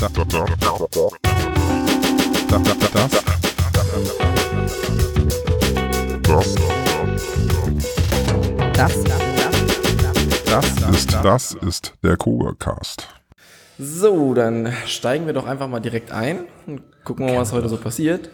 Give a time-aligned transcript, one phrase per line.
[0.00, 0.40] Das, das, das,
[10.46, 13.08] Das, das ist, das ist der Coworkast.
[13.78, 17.68] So, dann steigen wir doch einfach mal direkt ein und gucken wir mal, was heute
[17.68, 18.30] so passiert.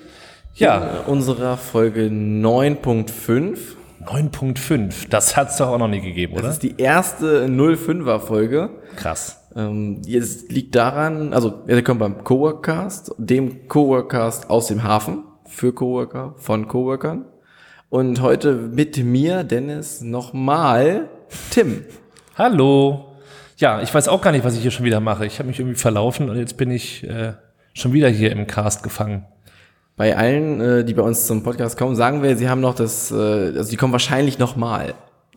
[0.54, 1.00] Ja.
[1.00, 3.58] In unserer Folge 9.5.
[4.04, 6.50] 9.5, das hat's doch auch noch nie gegeben, Das oder?
[6.52, 8.70] ist die erste 05er Folge.
[8.94, 9.40] Krass.
[9.56, 15.72] Ähm, es liegt daran, also wir kommen beim Coworkcast, dem Coworkcast aus dem Hafen für
[15.72, 17.24] Coworker, von Coworkern.
[17.88, 21.08] Und heute mit mir, Dennis, nochmal
[21.50, 21.84] Tim.
[22.36, 23.06] Hallo.
[23.56, 25.24] Ja, ich weiß auch gar nicht, was ich hier schon wieder mache.
[25.24, 27.32] Ich habe mich irgendwie verlaufen und jetzt bin ich äh,
[27.72, 29.24] schon wieder hier im Cast gefangen.
[29.96, 33.10] Bei allen, äh, die bei uns zum Podcast kommen, sagen wir, sie haben noch das,
[33.10, 34.92] äh, also die kommen wahrscheinlich nochmal.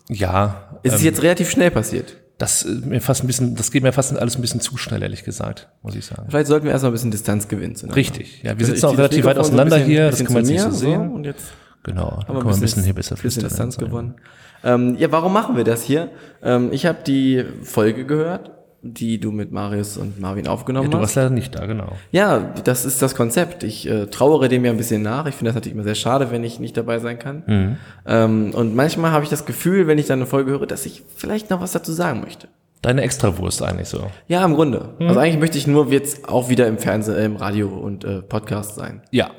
[0.10, 2.18] Ja, Es ist ähm, jetzt relativ schnell passiert.
[2.40, 5.04] Das äh, mir fast ein bisschen, das geht mir fast alles ein bisschen zu schnell,
[5.04, 6.26] ehrlich gesagt, muss ich sagen.
[6.30, 7.76] Vielleicht sollten wir erstmal ein bisschen Distanz gewinnen.
[7.76, 7.96] zueinander.
[7.98, 8.42] Richtig.
[8.42, 10.44] Ja, wir Ich sitzen auch relativ weit Mikrofon so auseinander bisschen- hier, das kann man
[10.44, 11.12] jetzt nicht so sehen.
[11.12, 11.46] und jetzt
[11.84, 13.44] Genau, dann haben können wir ein bisschen hier besser bisschen flüstern.
[13.50, 14.16] Distanz gewonnen.
[14.64, 16.10] Ähm, ja, warum machen wir das hier?
[16.44, 20.98] Ähm, ich habe die Folge gehört, die du mit Marius und Marvin aufgenommen Ja, du
[20.98, 21.02] hast.
[21.02, 21.94] warst leider nicht da, genau.
[22.12, 23.64] Ja, das ist das Konzept.
[23.64, 25.26] Ich äh, trauere dem ja ein bisschen nach.
[25.26, 27.44] Ich finde das natürlich immer sehr schade, wenn ich nicht dabei sein kann.
[27.46, 27.78] Mhm.
[28.06, 31.04] Ähm, und manchmal habe ich das Gefühl, wenn ich dann eine Folge höre, dass ich
[31.16, 32.48] vielleicht noch was dazu sagen möchte.
[32.82, 34.10] Deine Extrawurst eigentlich so.
[34.30, 34.94] Ja, im Grunde.
[35.00, 35.08] Mhm.
[35.08, 38.22] Also eigentlich möchte ich nur jetzt auch wieder im Fernsehen, äh, im Radio und äh,
[38.22, 39.02] Podcast sein.
[39.12, 39.32] Ja.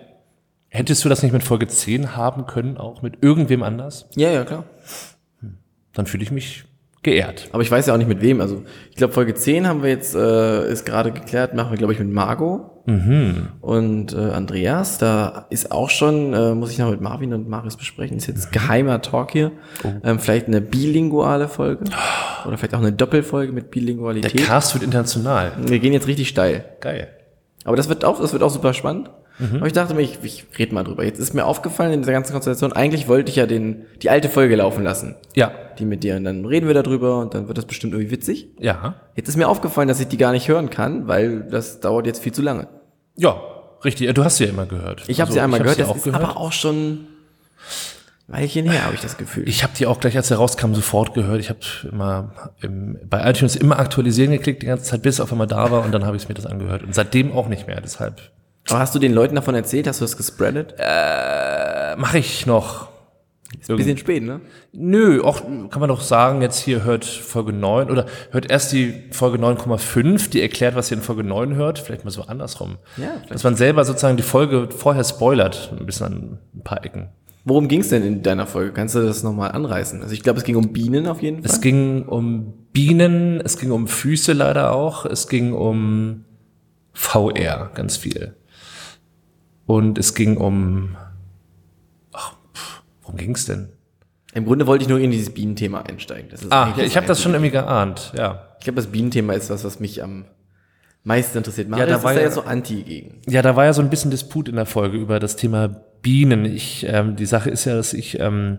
[0.68, 4.06] Hättest du das nicht mit Folge 10 haben können, auch mit irgendwem anders?
[4.14, 4.64] Ja, ja, klar.
[5.94, 6.64] Dann fühle ich mich
[7.02, 7.48] geehrt.
[7.52, 8.40] Aber ich weiß ja auch nicht mit wem.
[8.40, 11.92] Also ich glaube Folge 10 haben wir jetzt, äh, ist gerade geklärt, machen wir glaube
[11.92, 12.62] ich mit Margot
[13.60, 14.98] und äh, Andreas.
[14.98, 18.52] Da ist auch schon, äh, muss ich noch mit Marvin und Marius besprechen, ist jetzt
[18.52, 19.52] geheimer Talk hier.
[20.02, 21.84] Ähm, vielleicht eine bilinguale Folge
[22.46, 24.44] oder vielleicht auch eine Doppelfolge mit Der Bilingualität.
[24.44, 25.52] Cast wird international.
[25.66, 26.64] Wir gehen jetzt richtig steil.
[26.80, 27.08] Geil.
[27.64, 29.10] Aber das wird auch, das wird auch super spannend.
[29.56, 31.04] Aber ich dachte mir, ich, ich rede mal drüber.
[31.04, 34.28] Jetzt ist mir aufgefallen in dieser ganzen Konstellation, eigentlich wollte ich ja den, die alte
[34.28, 35.14] Folge laufen lassen.
[35.34, 35.50] Ja.
[35.78, 36.16] Die mit dir.
[36.16, 38.48] Und dann reden wir darüber und dann wird das bestimmt irgendwie witzig.
[38.58, 38.96] Ja.
[39.16, 42.22] Jetzt ist mir aufgefallen, dass ich die gar nicht hören kann, weil das dauert jetzt
[42.22, 42.68] viel zu lange.
[43.16, 43.40] Ja,
[43.84, 44.12] richtig.
[44.14, 45.04] Du hast sie ja immer gehört.
[45.06, 46.22] Ich habe Also, sie einmal gehört, sie das auch ist gehört.
[46.22, 47.06] aber auch schon ein
[48.28, 49.48] Weilchen her, habe ich das Gefühl.
[49.48, 51.40] Ich habe die auch gleich, als sie rauskam, sofort gehört.
[51.40, 51.58] Ich habe
[51.90, 55.84] immer im, bei iTunes immer aktualisieren geklickt die ganze Zeit, bis auf einmal da war
[55.84, 56.82] und dann habe ich mir das angehört.
[56.84, 57.80] Und seitdem auch nicht mehr.
[57.80, 58.30] Deshalb
[58.70, 59.86] aber hast du den Leuten davon erzählt?
[59.86, 60.74] Hast du das gespreadet?
[60.78, 62.88] äh, mache ich noch.
[63.68, 64.40] Ein bisschen spät, ne?
[64.72, 68.94] Nö, auch kann man doch sagen, jetzt hier hört Folge 9 oder hört erst die
[69.10, 71.80] Folge 9,5, die erklärt, was ihr in Folge 9 hört.
[71.80, 72.78] Vielleicht mal so andersrum.
[72.96, 73.32] Ja, vielleicht.
[73.32, 77.08] Dass man selber sozusagen die Folge vorher spoilert, ein bisschen an ein paar Ecken.
[77.44, 78.72] Worum ging es denn in deiner Folge?
[78.72, 80.02] Kannst du das nochmal anreißen?
[80.02, 81.50] Also ich glaube, es ging um Bienen auf jeden Fall.
[81.50, 86.24] Es ging um Bienen, es ging um Füße leider auch, es ging um
[86.92, 88.34] VR ganz viel.
[89.70, 90.96] Und es ging um,
[92.12, 93.68] ach, pff, worum ging's denn?
[94.34, 96.28] Im Grunde wollte ich nur in dieses Bienenthema einsteigen.
[96.28, 98.48] Das ist Ah, ja, ich habe das schon irgendwie geahnt, ja.
[98.58, 100.24] Ich glaube, das Bienenthema ist was, was mich am
[101.04, 101.68] meisten interessiert.
[101.68, 103.22] Marius da ist war da ja- jetzt so anti gegen.
[103.28, 105.68] Ja, da war ja so ein bisschen Disput in der Folge über das Thema
[106.02, 106.44] Bienen.
[106.46, 108.58] Ich, ähm, die Sache ist ja, dass ich ähm,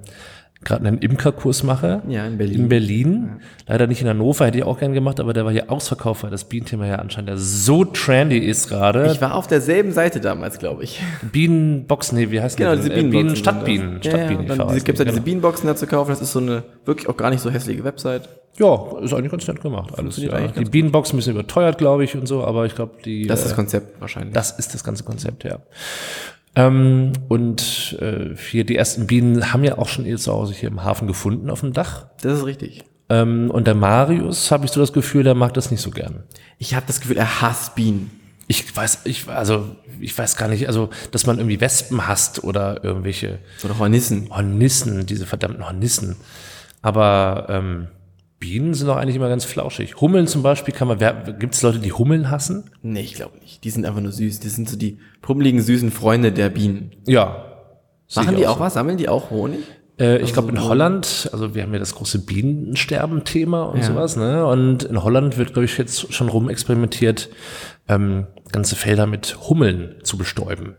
[0.63, 2.01] gerade einen Imkerkurs mache.
[2.07, 2.59] Ja, in Berlin.
[2.61, 3.29] In Berlin.
[3.67, 6.29] Leider nicht in Hannover, hätte ich auch gern gemacht, aber der war hier ausverkauft, weil
[6.29, 9.11] das Bienenthema ja anscheinend ja so trendy ist gerade.
[9.11, 11.01] Ich war auf derselben Seite damals, glaube ich.
[11.31, 12.81] Bienenbox, nee, wie heißt Genau, das?
[12.81, 13.07] diese denn?
[13.07, 13.63] Äh, Bienenboxen.
[13.63, 13.97] Bienen, Stadtbienen.
[13.97, 14.05] das.
[14.05, 14.57] Ja, ja, Stadtbienen.
[14.57, 15.25] dann diese, gibt's ja diese Genau.
[15.25, 16.09] Bienenboxen da zu kaufen.
[16.11, 18.29] Das ist so eine wirklich auch gar nicht so hässliche Website.
[18.57, 19.93] Ja, ist eigentlich ganz nett gemacht.
[19.97, 20.37] Alles, ja.
[20.47, 23.25] Die ganz Bienenbox ein bisschen überteuert, glaube ich, und so, aber ich glaube, die.
[23.25, 24.33] Das ist äh, das Konzept wahrscheinlich.
[24.33, 25.59] Das ist das ganze Konzept, ja.
[26.55, 30.83] Ähm, und äh, hier die ersten Bienen haben ja auch schon ihr Zuhause hier im
[30.83, 32.07] Hafen gefunden auf dem Dach.
[32.21, 32.83] Das ist richtig.
[33.09, 36.23] Ähm, und der Marius, habe ich so das Gefühl, der mag das nicht so gern.
[36.57, 38.11] Ich habe das Gefühl, er hasst Bienen.
[38.47, 42.83] Ich weiß, ich also ich weiß gar nicht, also dass man irgendwie Wespen hasst oder
[42.83, 44.29] irgendwelche Oder Hornissen.
[44.29, 46.17] Hornissen, diese verdammten Hornissen.
[46.81, 47.87] Aber ähm,
[48.41, 50.01] Bienen sind doch eigentlich immer ganz flauschig.
[50.01, 50.97] Hummeln zum Beispiel kann man.
[51.39, 52.71] Gibt es Leute, die Hummeln hassen?
[52.81, 53.63] Nee, ich glaube nicht.
[53.63, 54.39] Die sind einfach nur süß.
[54.41, 56.91] Die sind so die pummeligen, süßen Freunde der Bienen.
[57.05, 57.45] Ja.
[58.15, 58.49] Machen die so.
[58.49, 58.73] auch was?
[58.73, 59.59] Sammeln die auch Honig?
[59.99, 63.83] Äh, ich glaube in Holland, also wir haben ja das große Bienensterben-Thema und Ja.
[63.83, 64.45] sowas, ne?
[64.45, 67.29] Und in Holland wird, glaube ich, jetzt schon rumexperimentiert,
[67.87, 70.75] ähm, ganze Felder mit Hummeln zu bestäuben.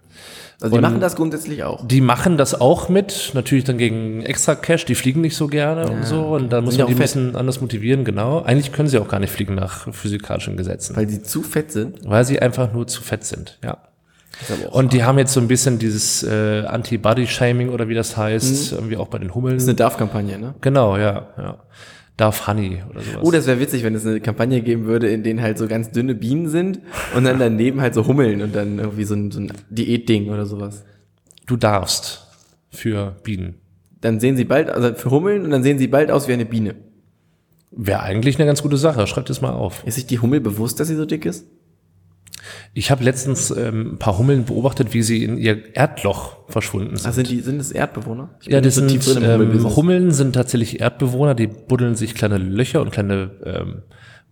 [0.63, 1.87] Also die Und- machen das grundsätzlich auch.
[1.87, 5.89] Die machen das auch mit, natürlich dann gegen extra Cash, die fliegen nicht so gerne
[5.91, 6.23] und so.
[6.23, 8.43] Und da muss ja man die ein bisschen anders motivieren, genau.
[8.43, 11.99] Eigentlich können sie auch gar nicht fliegen nach physikalischen Gesetzen, Weil die zu fett sind.
[12.09, 13.79] weil sie einfach nur zu fett sind, ja.
[14.71, 18.97] Und die haben jetzt so ein bisschen dieses äh, Anti-Body-Shaming oder wie das heißt, irgendwie
[18.97, 19.55] auch bei den Hummeln.
[19.57, 20.55] das ist eine Darf-Kampagne, ne?
[20.63, 21.57] Genau, ja, ja.
[22.17, 23.21] Darf Honey oder sowas.
[23.23, 25.91] Oh, das wäre witzig, wenn es eine Kampagne geben würde, in denen halt so ganz
[25.91, 26.81] dünne Bienen sind
[27.17, 30.45] und dann daneben halt so Hummeln und dann irgendwie so ein, so ein Diätding oder
[30.45, 30.85] sowas.
[31.47, 32.27] du darfst
[32.71, 33.55] für Bienen.
[34.01, 36.45] Dann sehen sie bald, also für Hummeln und dann sehen sie bald aus wie eine
[36.45, 36.75] Biene.
[37.71, 39.07] Wäre eigentlich eine ganz gute Sache.
[39.07, 39.83] Schreibt es mal auf.
[39.87, 41.47] Ist sich die Hummel bewusst, dass sie so dick ist?
[42.75, 47.09] Ich habe letztens ähm, ein paar Hummeln beobachtet, wie sie in ihr Erdloch verschwunden sind.
[47.09, 48.31] Ah, sind die, sind es Erdbewohner?
[48.43, 49.77] Ja, das nicht sind ähm.
[49.77, 53.83] Hummeln sind tatsächlich Erdbewohner, die buddeln sich kleine Löcher und kleine ähm,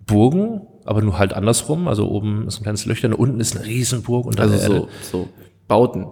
[0.07, 1.89] Burgen, aber nur halt andersrum.
[1.89, 5.29] Also oben ist ein kleines Löchchen, unten ist eine Riesenburg und Also so, so
[5.69, 6.07] Bauten.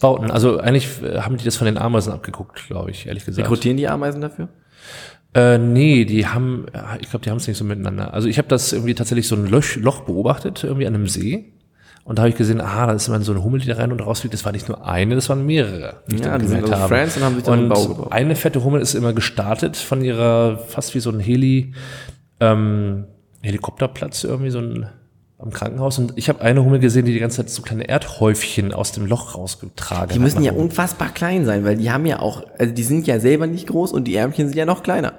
[0.00, 0.30] Bauten.
[0.30, 3.46] Also eigentlich äh, haben die das von den Ameisen abgeguckt, glaube ich, ehrlich gesagt.
[3.46, 4.48] Rekrutieren die Ameisen dafür?
[5.34, 6.66] Äh, nee, die haben,
[7.00, 8.12] ich glaube, die haben es nicht so miteinander.
[8.12, 11.52] Also ich habe das irgendwie tatsächlich so ein Loch, Loch beobachtet, irgendwie an einem See.
[12.04, 13.92] Und da habe ich gesehen, ah, da ist immer so eine Hummel, die da rein
[13.92, 14.34] und rausfliegt.
[14.34, 16.02] Das war nicht nur eine, das waren mehrere.
[16.08, 16.88] Die Ja, die sind also habe.
[16.88, 18.08] Friends und haben sich dann einen Bau gebaut.
[18.10, 21.74] Eine fette Hummel ist immer gestartet von ihrer, fast wie so ein Heli,
[22.40, 23.04] ähm,
[23.40, 24.86] Helikopterplatz irgendwie, so ein
[25.42, 25.98] am Krankenhaus.
[25.98, 29.06] Und ich habe eine Hummel gesehen, die die ganze Zeit so kleine Erdhäufchen aus dem
[29.06, 32.44] Loch rausgetragen Die hat müssen nach ja unfassbar klein sein, weil die haben ja auch,
[32.58, 35.14] also die sind ja selber nicht groß und die Ärmchen sind ja noch kleiner.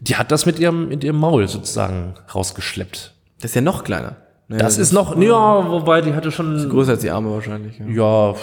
[0.00, 3.14] Die hat das mit ihrem, mit ihrem Maul sozusagen rausgeschleppt.
[3.40, 4.16] Das ist ja noch kleiner.
[4.48, 7.78] Ne, Das ist noch, ja, wobei die hatte schon, größer als die Arme wahrscheinlich.
[7.78, 7.86] Ja.
[8.32, 8.34] ja,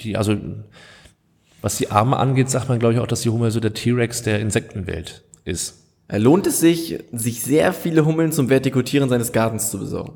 [0.00, 0.34] die, also,
[1.60, 4.22] was die Arme angeht, sagt man, glaube ich, auch, dass die Hummel so der T-Rex
[4.22, 5.78] der Insektenwelt ist.
[6.08, 10.14] Äh, Lohnt es sich, sich sehr viele Hummeln zum Vertikutieren seines Gartens zu besorgen?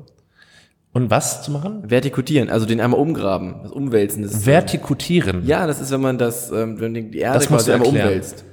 [0.93, 1.83] Und was zu machen?
[1.89, 4.23] Vertikutieren, also den einmal umgraben, das Umwälzen.
[4.23, 5.45] Das ist, Vertikutieren.
[5.45, 8.07] ja, das ist, wenn man das, ähm, wenn die Erde Das quasi einmal erklären.
[8.07, 8.43] umwälzt.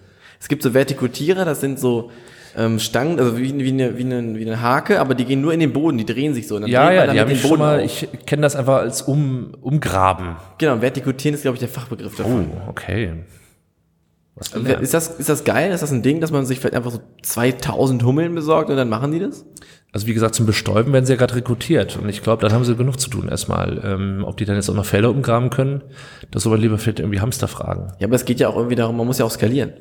[0.44, 2.10] Es gibt so Vertikutierer, das sind so
[2.54, 5.54] ähm, Stangen, also wie, wie, eine, wie, eine, wie eine Hake, aber die gehen nur
[5.54, 6.56] in den Boden, die drehen sich so.
[6.56, 7.84] Und dann Ja, ja, die habe ich den schon mal, auf.
[7.86, 10.36] ich kenne das einfach als um, Umgraben.
[10.58, 12.44] Genau, Vertikutieren ist, glaube ich, der Fachbegriff dafür.
[12.46, 13.24] Oh, okay.
[14.34, 14.82] Was gelernt.
[14.82, 15.72] Ist das, ist das geil?
[15.72, 18.90] Ist das ein Ding, dass man sich vielleicht einfach so 2000 Hummeln besorgt und dann
[18.90, 19.46] machen die das?
[19.92, 21.96] Also wie gesagt, zum Bestäuben werden sie ja gerade rekrutiert.
[21.96, 23.80] Und ich glaube, dann haben sie genug zu tun erstmal.
[23.82, 25.84] Ähm, ob die dann jetzt auch noch Felder umgraben können,
[26.32, 27.92] das soll man lieber vielleicht irgendwie Hamster fragen.
[27.98, 29.72] Ja, aber es geht ja auch irgendwie darum, man muss ja auch skalieren.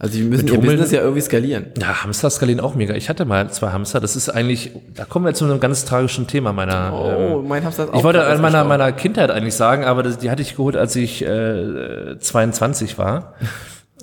[0.00, 0.72] Also die müssen Mit ihr Hummeln?
[0.72, 1.66] Business ja irgendwie skalieren.
[1.78, 2.94] Ja, Hamster skalieren auch mega.
[2.94, 4.00] Ich hatte mal zwei Hamster.
[4.00, 6.92] Das ist eigentlich, da kommen wir zu einem ganz tragischen Thema meiner.
[6.94, 10.16] Oh, ähm, mein Hamster ist ich wollte an meiner, meiner Kindheit eigentlich sagen, aber das,
[10.16, 13.34] die hatte ich geholt, als ich äh, 22 war.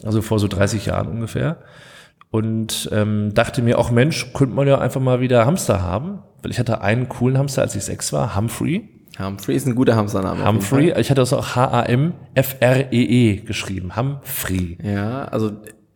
[0.04, 1.58] Also vor so 30 Jahren ungefähr.
[2.30, 6.20] Und ähm, dachte mir, auch Mensch, könnte man ja einfach mal wieder Hamster haben.
[6.44, 8.88] Weil ich hatte einen coolen Hamster, als ich sechs war, Humphrey.
[9.20, 10.46] Humphrey ist ein guter Hamstername.
[10.46, 13.96] Humphrey, ich hatte das auch H-A-M-F-R-E-E E geschrieben.
[13.96, 14.78] Humphrey.
[14.84, 15.52] Ja, also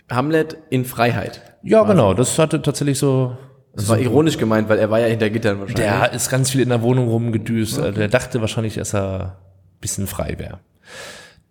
[0.10, 1.42] Hamlet in Freiheit.
[1.64, 3.38] Ja, genau, das hatte tatsächlich so.
[3.74, 5.86] Das war ironisch gemeint, weil er war ja hinter Gittern wahrscheinlich.
[5.86, 7.80] Der ist ganz viel in der Wohnung rumgedüst.
[7.80, 10.60] Also Der dachte wahrscheinlich, dass er ein bisschen frei wäre.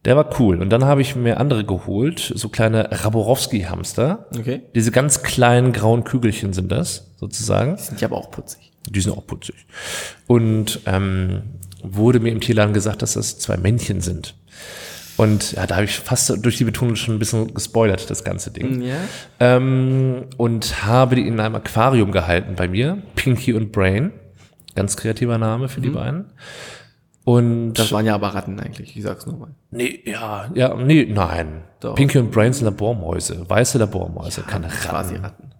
[0.05, 0.61] Der war cool.
[0.61, 4.27] Und dann habe ich mir andere geholt, so kleine Raborowski-Hamster.
[4.39, 4.63] Okay.
[4.75, 7.77] Diese ganz kleinen grauen Kügelchen sind das, sozusagen.
[7.77, 8.73] Sind ja aber auch putzig.
[8.89, 9.67] Die sind auch putzig.
[10.27, 11.43] Und ähm,
[11.83, 14.35] wurde mir im Tierladen gesagt, dass das zwei Männchen sind.
[15.17, 18.51] Und ja, da habe ich fast durch die Betonung schon ein bisschen gespoilert, das ganze
[18.51, 18.81] Ding.
[18.83, 18.97] Ja.
[19.39, 23.03] Ähm, und habe die in einem Aquarium gehalten bei mir.
[23.17, 24.13] Pinky und Brain.
[24.75, 26.27] Ganz kreativer Name für die beiden.
[27.25, 29.51] Und Das waren ja aber Ratten eigentlich, ich sag's nur mal.
[29.71, 31.65] nee, ja, ja, nee, nein.
[31.81, 31.95] Doch.
[31.97, 35.51] Pinky und Brain sind Labormäuse, weiße Labormäuse, keine Quasi Ratten.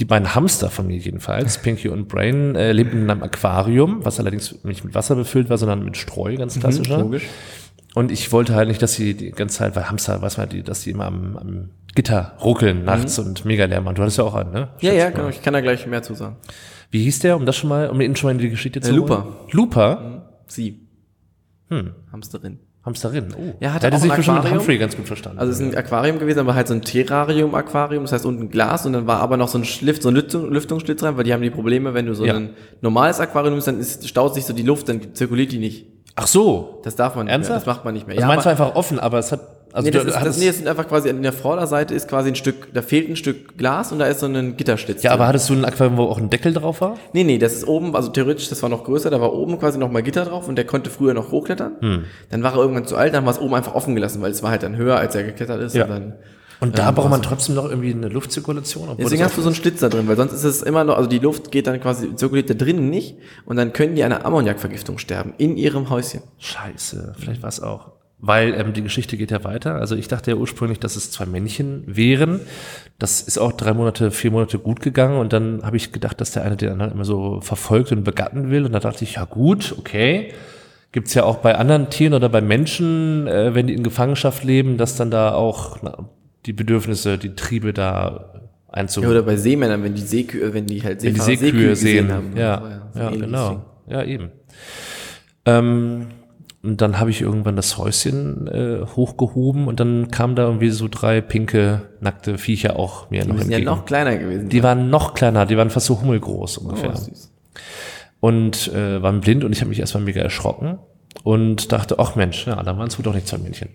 [0.00, 4.18] Die beiden Hamster von mir jedenfalls, Pinky und Brain, äh, lebten in einem Aquarium, was
[4.18, 6.96] allerdings nicht mit Wasser befüllt war, sondern mit Streu, ganz klassischer.
[6.96, 7.26] Mhm, logisch.
[7.94, 10.62] Und ich wollte halt nicht, dass sie die ganze Zeit, weil Hamster, weiß man, die,
[10.62, 13.96] dass die immer am, am Gitter ruckeln nachts und mega Lärm machen.
[13.96, 14.60] Du hattest ja auch einen, ne?
[14.60, 14.86] Mhm.
[14.86, 15.28] Ja, ja, genau.
[15.28, 16.36] Ich kann da gleich mehr zu sagen.
[16.90, 18.92] Wie hieß der, um das schon mal, um Ihnen schon mal in die Geschichte zu
[18.92, 19.24] Looper.
[19.24, 19.34] holen?
[19.50, 20.32] Looper?
[20.46, 20.86] Sie.
[22.10, 22.58] Hamsterin.
[22.84, 23.34] Hamsterin.
[23.36, 23.54] Oh.
[23.60, 24.52] Ja, hat er sich bestimmt mit?
[24.54, 25.38] Humphrey ganz gut verstanden.
[25.38, 28.86] Also es ist ein Aquarium gewesen, aber halt so ein Terrarium-Aquarium, das heißt unten Glas
[28.86, 31.32] und dann war aber noch so ein Schliff, so ein Lüftung, Lüftungsschlitz rein, weil die
[31.34, 32.34] haben die Probleme, wenn du so Ja.
[32.36, 35.86] ein normales Aquarium nimmst, dann ist, staut sich so die Luft, dann zirkuliert die nicht.
[36.16, 36.80] Ach so.
[36.82, 37.50] Das darf man nicht Ernsthaft?
[37.50, 38.16] mehr, das macht man nicht mehr.
[38.16, 39.40] Also meinst du einfach offen, aber es hat,
[39.72, 42.30] also nee, das, ist, das, nee, das sind einfach quasi, an der Vorderseite ist quasi
[42.30, 45.02] ein Stück, da fehlt ein Stück Glas und da ist so ein Gitterschlitz.
[45.02, 45.20] ja, drin.
[45.20, 46.96] aber hattest du ein Aquarium, wo auch ein Deckel drauf war?
[47.12, 49.78] Nee, nee, das ist oben, also theoretisch, das war noch größer, da war oben quasi
[49.78, 51.72] noch mal Gitter drauf und der konnte früher noch hochklettern.
[51.80, 52.04] Hm.
[52.30, 54.32] Dann war er irgendwann zu alt, dann haben wir es oben einfach offen gelassen, weil
[54.32, 55.74] es war halt dann höher, als er geklettert ist.
[55.74, 55.84] Ja.
[55.84, 56.14] Und dann,
[56.58, 58.88] Und da braucht man trotzdem noch irgendwie eine Luftzirkulation?
[58.98, 61.08] deswegen hast du so einen Schlitz da drin, weil sonst ist es immer noch, also
[61.08, 64.26] die Luft geht dann quasi, zirkuliert da drinnen nicht und dann können die an einer
[64.26, 66.22] Ammoniakvergiftung sterben, in ihrem Häuschen.
[66.38, 67.99] Scheiße, vielleicht war es auch.
[68.22, 69.76] Weil ähm, die Geschichte geht ja weiter.
[69.76, 72.40] Also ich dachte ja ursprünglich, dass es zwei Männchen wären.
[72.98, 75.18] Das ist auch drei Monate, vier Monate gut gegangen.
[75.18, 78.50] Und dann habe ich gedacht, dass der eine den anderen immer so verfolgt und begatten
[78.50, 78.66] will.
[78.66, 80.32] Und da dachte ich, ja gut, okay.
[80.92, 84.76] Gibt's ja auch bei anderen Tieren oder bei Menschen, äh, wenn die in Gefangenschaft leben,
[84.76, 86.08] dass dann da auch na,
[86.46, 88.32] die Bedürfnisse, die Triebe da
[88.68, 91.68] einzu Ja, oder bei Seemännern, wenn die Seekühe, wenn die halt wenn die Seefahrer Seekühe
[91.70, 92.12] gesehen sehen.
[92.12, 92.36] haben.
[92.36, 93.20] ja, So, ja, ähnlich.
[93.22, 93.64] genau.
[93.88, 94.30] Ja, eben.
[95.46, 96.06] Ähm,
[96.62, 100.88] und dann habe ich irgendwann das Häuschen äh, hochgehoben und dann kamen da irgendwie so
[100.90, 103.74] drei pinke, nackte Viecher auch mir Die noch müssen ja entgegen.
[103.76, 106.94] noch kleiner gewesen die waren noch kleiner, die waren fast so hummelgroß Oh, ungefähr.
[106.96, 107.32] süß.
[108.20, 110.78] und äh, waren blind und ich habe mich erstmal mega erschrocken
[111.24, 113.70] und dachte, ach Mensch, ja, da waren es wohl doch nicht zwei Männchen.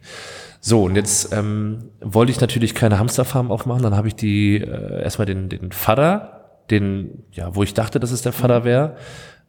[0.62, 5.02] So, und jetzt ähm, wollte ich natürlich keine Hamsterfarm aufmachen, dann habe ich die äh,
[5.04, 8.96] erstmal den, den Vater, den, ja, wo ich dachte, dass es der Vater wäre,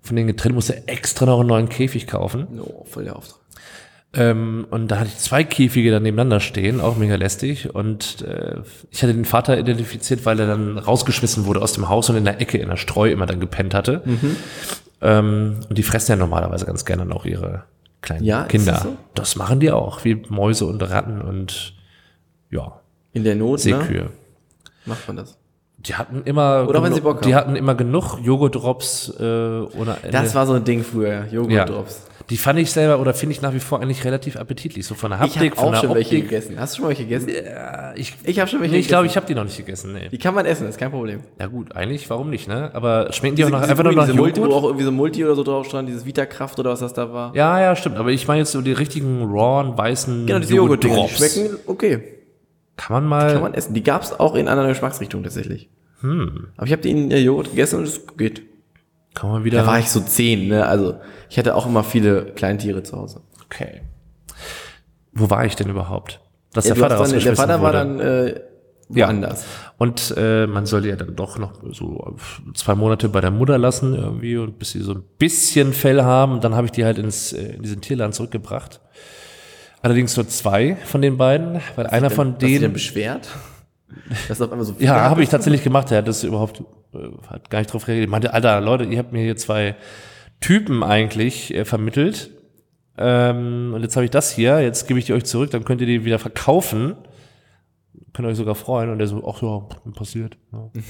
[0.06, 2.46] von den getrennt, musste extra noch einen neuen Käfig kaufen.
[2.52, 3.40] No, voll der Auftrag.
[4.14, 7.74] Ähm, und da hatte ich zwei Käfige dann nebeneinander stehen, auch mega lästig.
[7.74, 8.60] Und äh,
[8.90, 12.24] ich hatte den Vater identifiziert, weil er dann rausgeschmissen wurde aus dem Haus und in
[12.24, 14.02] der Ecke in der Streu immer dann gepennt hatte.
[15.02, 17.64] Ähm, und die fressen ja normalerweise ganz gerne auch ihre
[18.00, 18.72] kleinen Ja, ist Kinder.
[18.72, 18.96] das so?
[19.14, 21.74] das machen die auch, wie Mäuse und Ratten und
[22.50, 22.80] ja,
[23.12, 23.58] In der Not, ne?
[23.58, 24.10] Seekühe.
[24.86, 25.36] Macht man das.
[25.86, 27.46] Die hatten immer, Oder wenn sie genug- Bock die haben.
[27.46, 30.10] hatten immer genug Joghurt-Drops äh, ohne Ende.
[30.10, 32.02] Das war so ein Ding früher, Joghurt-Drops.
[32.28, 34.84] Die fand ich selber oder finde ich nach wie vor eigentlich relativ appetitlich.
[34.84, 36.28] So von der Ich Haptik, habe von auch der schon welche Optik.
[36.28, 36.58] gegessen.
[36.58, 37.28] Hast du schon welche gegessen?
[37.28, 39.92] Ja, ich Ich habe schon welche nee, ich glaube, ich habe die noch nicht gegessen.
[39.92, 40.08] Nee.
[40.10, 41.20] Die kann man essen, ist kein Problem.
[41.38, 42.70] Ja gut, eigentlich, warum nicht, ne?
[42.72, 44.58] Aber schmecken die auch noch Diese- einfach nur diese nach Multi, wo Joghurt?
[44.58, 47.32] auch irgendwie so Multi oder so drauf stand, dieses Vitakraft oder was das da war.
[47.36, 47.96] Ja, ja, stimmt.
[47.96, 51.32] Aber ich meine jetzt so die richtigen rawen, weißen Genau, diese Joghurt-Dinger, die Joghurt-Drops.
[51.36, 52.02] schmecken okay.
[52.76, 53.32] Kann man mal...
[53.32, 53.74] Kann man essen.
[53.74, 55.68] Die gab's auch in anderen Geschmacksrichtungen tatsächlich.
[56.02, 58.42] Aber ich habe die in äh, Joghurt gegessen und es geht.
[59.14, 59.60] kann man wieder...
[59.62, 60.66] Da war ich so zehn, ne?
[60.66, 60.96] Also
[61.28, 63.22] ich hatte auch immer viele Kleintiere zu Hause.
[63.44, 63.80] okay.
[65.12, 66.20] Wo war ich denn überhaupt?
[66.52, 67.78] Dass Ja, der Vater dann, der Vater war wurde.
[67.78, 68.28] dann äh,
[68.90, 69.06] Ja.
[69.06, 69.44] woanders.
[69.78, 72.16] Und äh, man soll die ja dann doch noch so
[72.54, 76.32] zwei Monate bei der Mutter lassen irgendwie und bis sie so ein bisschen Fell haben.
[76.32, 78.80] Und dann habe ich die halt ins, äh, in diesen Tierland zurückgebracht.
[79.86, 82.72] Allerdings nur zwei von den beiden, weil einer von Hast du denn denen...
[82.72, 83.28] beschwert?
[84.26, 85.30] Das auf einmal so Ja, habe ich hast?
[85.30, 85.92] tatsächlich gemacht.
[85.92, 86.60] Er hat das überhaupt
[86.92, 88.06] äh, hat gar nicht drauf reagiert.
[88.06, 89.76] Ich meinte, Alter, Leute, ihr habt mir hier zwei
[90.40, 92.30] Typen eigentlich äh, vermittelt.
[92.98, 95.80] Ähm, und jetzt habe ich das hier, jetzt gebe ich die euch zurück, dann könnt
[95.80, 96.96] ihr die wieder verkaufen.
[98.12, 98.90] Könnt ihr euch sogar freuen.
[98.90, 100.36] Und der so, ach ja, passiert.
[100.52, 100.68] Ja.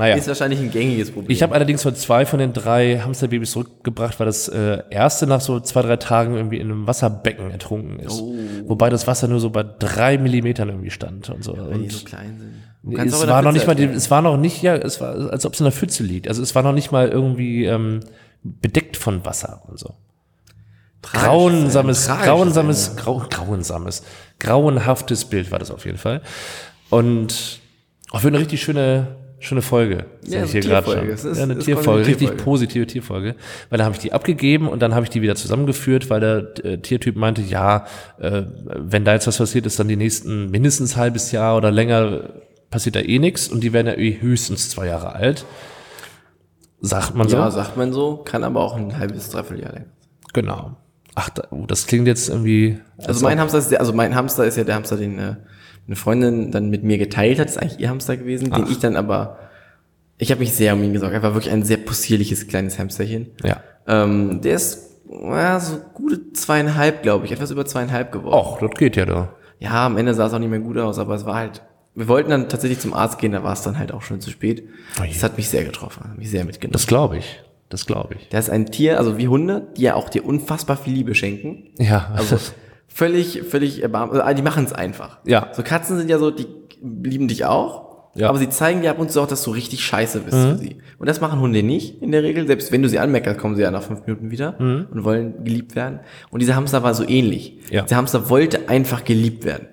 [0.00, 0.14] Naja.
[0.14, 1.30] Ist wahrscheinlich ein gängiges Problem.
[1.30, 5.42] Ich habe allerdings von zwei von den drei Hamsterbabys zurückgebracht, weil das äh, erste nach
[5.42, 8.18] so zwei, drei Tagen irgendwie in einem Wasserbecken ertrunken ist.
[8.18, 8.34] Oh.
[8.64, 11.54] Wobei das Wasser nur so bei drei Millimetern irgendwie stand und so.
[11.54, 12.54] weil die und so klein sind.
[12.82, 15.44] Du es war noch nicht mal, die, es war noch nicht, ja, es war, als
[15.44, 16.28] ob es in der Pfütze liegt.
[16.28, 18.00] Also es war noch nicht mal irgendwie ähm,
[18.42, 19.96] bedeckt von Wasser und so.
[21.02, 24.02] Tragisch, Grauensames, ein tragisches grauensames, grau, grauensames,
[24.38, 26.22] grauenhaftes Bild war das auf jeden Fall.
[26.88, 27.60] Und
[28.12, 30.04] auch für eine richtig schöne, schöne Folge.
[30.26, 31.18] Ja, ich hier gerade Tierfolge.
[31.18, 31.30] schon.
[31.32, 32.42] Ist- ja, eine Tierfolge, eine richtig Tierfolge.
[32.44, 33.34] positive Tierfolge.
[33.68, 36.64] Weil da habe ich die abgegeben und dann habe ich die wieder zusammengeführt, weil der
[36.64, 37.86] äh, Tiertyp meinte, ja,
[38.20, 38.42] äh,
[38.76, 42.30] wenn da jetzt was passiert ist, dann die nächsten mindestens halbes Jahr oder länger
[42.70, 45.44] passiert da eh nichts und die werden ja eh höchstens zwei Jahre alt.
[46.80, 47.36] Sagt man so?
[47.36, 49.86] Ja, sagt man so, kann aber auch ein halbes, dreiviertel Jahr länger.
[50.32, 50.76] Genau.
[51.14, 52.78] Ach, oh, das klingt jetzt irgendwie.
[53.04, 55.34] Also mein Hamster ist, also mein Hamster ist ja der Hamster, den äh,
[55.90, 58.94] eine Freundin dann mit mir geteilt hat, ist eigentlich ihr Hamster gewesen, den ich dann
[58.94, 59.40] aber,
[60.18, 61.14] ich habe mich sehr um ihn gesorgt.
[61.14, 63.32] Er war wirklich ein sehr possierliches kleines Hamsterchen.
[63.42, 63.60] Ja.
[63.88, 68.34] Ähm, der ist ja, so gute zweieinhalb, glaube ich, etwas über zweieinhalb geworden.
[68.34, 69.34] Och, das geht ja da.
[69.58, 71.60] Ja, am Ende sah es auch nicht mehr gut aus, aber es war halt,
[71.96, 74.30] wir wollten dann tatsächlich zum Arzt gehen, da war es dann halt auch schon zu
[74.30, 74.68] spät.
[75.00, 75.04] Oh.
[75.04, 76.74] Das hat mich sehr getroffen, hat mich sehr mitgenommen.
[76.74, 77.42] Das glaube ich.
[77.68, 78.28] Das glaube ich.
[78.28, 81.70] Das ist ein Tier, also wie Hunde, die ja auch dir unfassbar viel Liebe schenken.
[81.78, 82.12] Ja.
[82.14, 82.38] Also
[82.92, 85.18] völlig, völlig erbarm, also die machen es einfach.
[85.24, 85.48] Ja.
[85.52, 86.46] So Katzen sind ja so, die
[86.82, 88.28] lieben dich auch, Ja.
[88.28, 90.78] aber sie zeigen dir ab und zu auch, dass du richtig scheiße bist für sie.
[90.98, 92.46] Und das machen Hunde nicht in der Regel.
[92.46, 95.76] Selbst wenn du sie anmeckerst, kommen sie ja nach fünf Minuten wieder und wollen geliebt
[95.76, 96.00] werden.
[96.30, 97.58] Und dieser Hamster war so ähnlich.
[97.70, 97.82] Ja.
[97.82, 99.68] Der Hamster wollte einfach geliebt werden.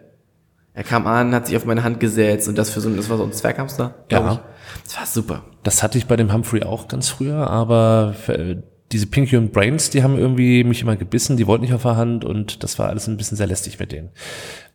[0.73, 3.09] Er kam an, hat sich auf meine Hand gesetzt und das für so ein, das
[3.09, 3.95] war so ein Zwerghamster.
[4.11, 4.33] Ja.
[4.33, 4.39] Ich.
[4.83, 5.41] Das war super.
[5.63, 8.57] Das hatte ich bei dem Humphrey auch ganz früher, aber äh,
[8.91, 11.97] diese Pinky und Brains, die haben irgendwie mich immer gebissen, die wollten nicht auf der
[11.97, 14.09] Hand und das war alles ein bisschen sehr lästig mit denen.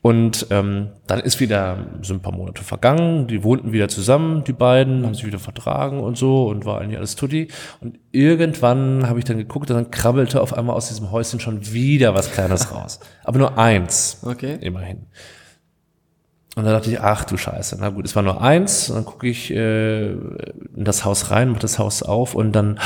[0.02, 4.52] Und ähm, dann ist wieder so ein paar Monate vergangen, die wohnten wieder zusammen, die
[4.52, 7.49] beiden, haben sich wieder vertragen und so und war eigentlich alles tutti.
[7.81, 11.73] Und irgendwann habe ich dann geguckt und dann krabbelte auf einmal aus diesem Häuschen schon
[11.73, 12.99] wieder was Kleines raus.
[13.23, 14.19] Aber nur eins.
[14.25, 14.59] Okay.
[14.61, 15.07] Immerhin.
[16.54, 18.90] Und da dachte ich, ach du Scheiße, na gut, es war nur eins.
[18.90, 22.78] Und dann gucke ich äh, in das Haus rein, mach das Haus auf und dann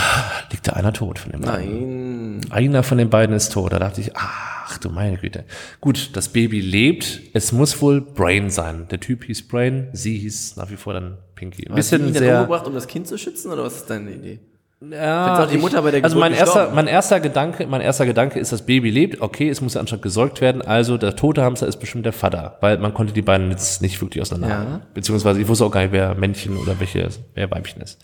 [0.53, 2.39] liegt da einer tot von den beiden.
[2.39, 2.41] Nein.
[2.51, 3.73] Einer von den beiden ist tot.
[3.73, 5.45] Da dachte ich, ach du meine Güte.
[5.81, 7.23] Gut, das Baby lebt.
[7.33, 8.87] Es muss wohl Brain sein.
[8.91, 11.69] Der Typ hieß Brain, sie hieß nach wie vor dann Pinky.
[11.69, 12.41] Ein Hast du ihn bisschen dann sehr.
[12.41, 14.39] umgebracht, um das Kind zu schützen oder was ist deine Idee?
[14.81, 18.39] Ja, auch die Mutter bei der also mein erster, mein erster Gedanke, mein erster Gedanke
[18.39, 21.67] ist, das Baby lebt, okay, es muss ja anscheinend gesäugt werden, also der tote Hamster
[21.67, 24.73] ist bestimmt der Vater, weil man konnte die beiden jetzt nicht wirklich auseinanderhalten.
[24.75, 24.81] Ja.
[24.93, 27.99] Beziehungsweise ich wusste auch gar nicht, wer Männchen oder welche, wer Weibchen ist.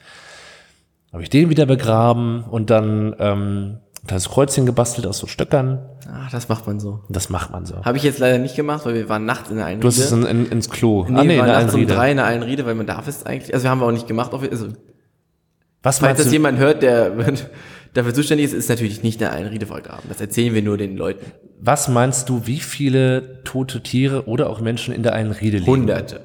[1.12, 5.79] Habe ich den wieder begraben und dann ähm, das Kreuzchen gebastelt aus so Stöckern.
[6.11, 7.00] Ach, das macht man so.
[7.11, 7.85] Das macht man so.
[7.85, 9.83] Habe ich jetzt leider nicht gemacht, weil wir waren nachts in der Einriede.
[9.83, 11.05] Du hast es in, in, ins Klo.
[11.07, 13.64] nee, wir waren nachts um drei in der Einriede, weil man darf es eigentlich, also
[13.64, 14.33] wir haben wir auch nicht gemacht.
[14.33, 14.69] Also,
[15.83, 16.33] Was falls meinst das du?
[16.33, 17.11] jemand hört, der
[17.95, 20.05] dafür zuständig ist, ist natürlich nicht eine Einriede vergraben.
[20.09, 21.33] Das erzählen wir nur den Leuten.
[21.61, 25.67] Was meinst du, wie viele tote Tiere oder auch Menschen in der Einriede leben?
[25.71, 26.21] Hunderte.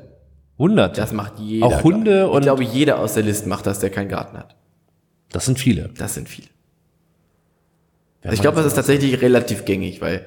[0.58, 1.00] Hunderte.
[1.02, 1.66] Das macht jeder.
[1.68, 4.56] Auch Hunde ich und- glaube, jeder aus der Liste macht das, der keinen Garten hat.
[5.32, 5.90] Das sind viele.
[5.98, 6.48] Das sind viele.
[8.24, 10.26] Also ich glaube, das ist tatsächlich relativ gängig, weil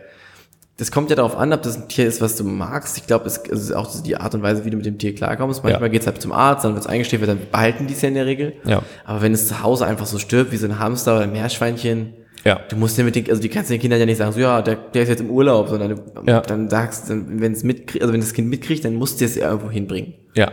[0.81, 2.97] das kommt ja darauf an, ob das ein Tier ist, was du magst.
[2.97, 4.99] Ich glaube, es es ist auch so die Art und Weise, wie du mit dem
[4.99, 5.63] Tier klarkommst.
[5.63, 5.89] Manchmal Ja.
[5.89, 8.55] geht's halt zum Arzt, dann wird's eingestellt, dann behalten die es ja in der Regel.
[8.65, 8.83] Ja.
[9.05, 12.15] Aber wenn es zu Hause einfach so stirbt, wie so ein Hamster oder ein Meerschweinchen,
[12.45, 12.59] Ja.
[12.71, 14.63] du musst ja mit den, also die kannst den Kindern ja nicht sagen, so ja,
[14.63, 16.41] der, der ist jetzt im Urlaub, sondern du, Ja.
[16.41, 19.49] dann sagst, wenn es mitkriegt, also wenn das Kind mitkriegt, dann musst du es ja
[19.51, 20.15] irgendwo hinbringen.
[20.35, 20.51] Ja.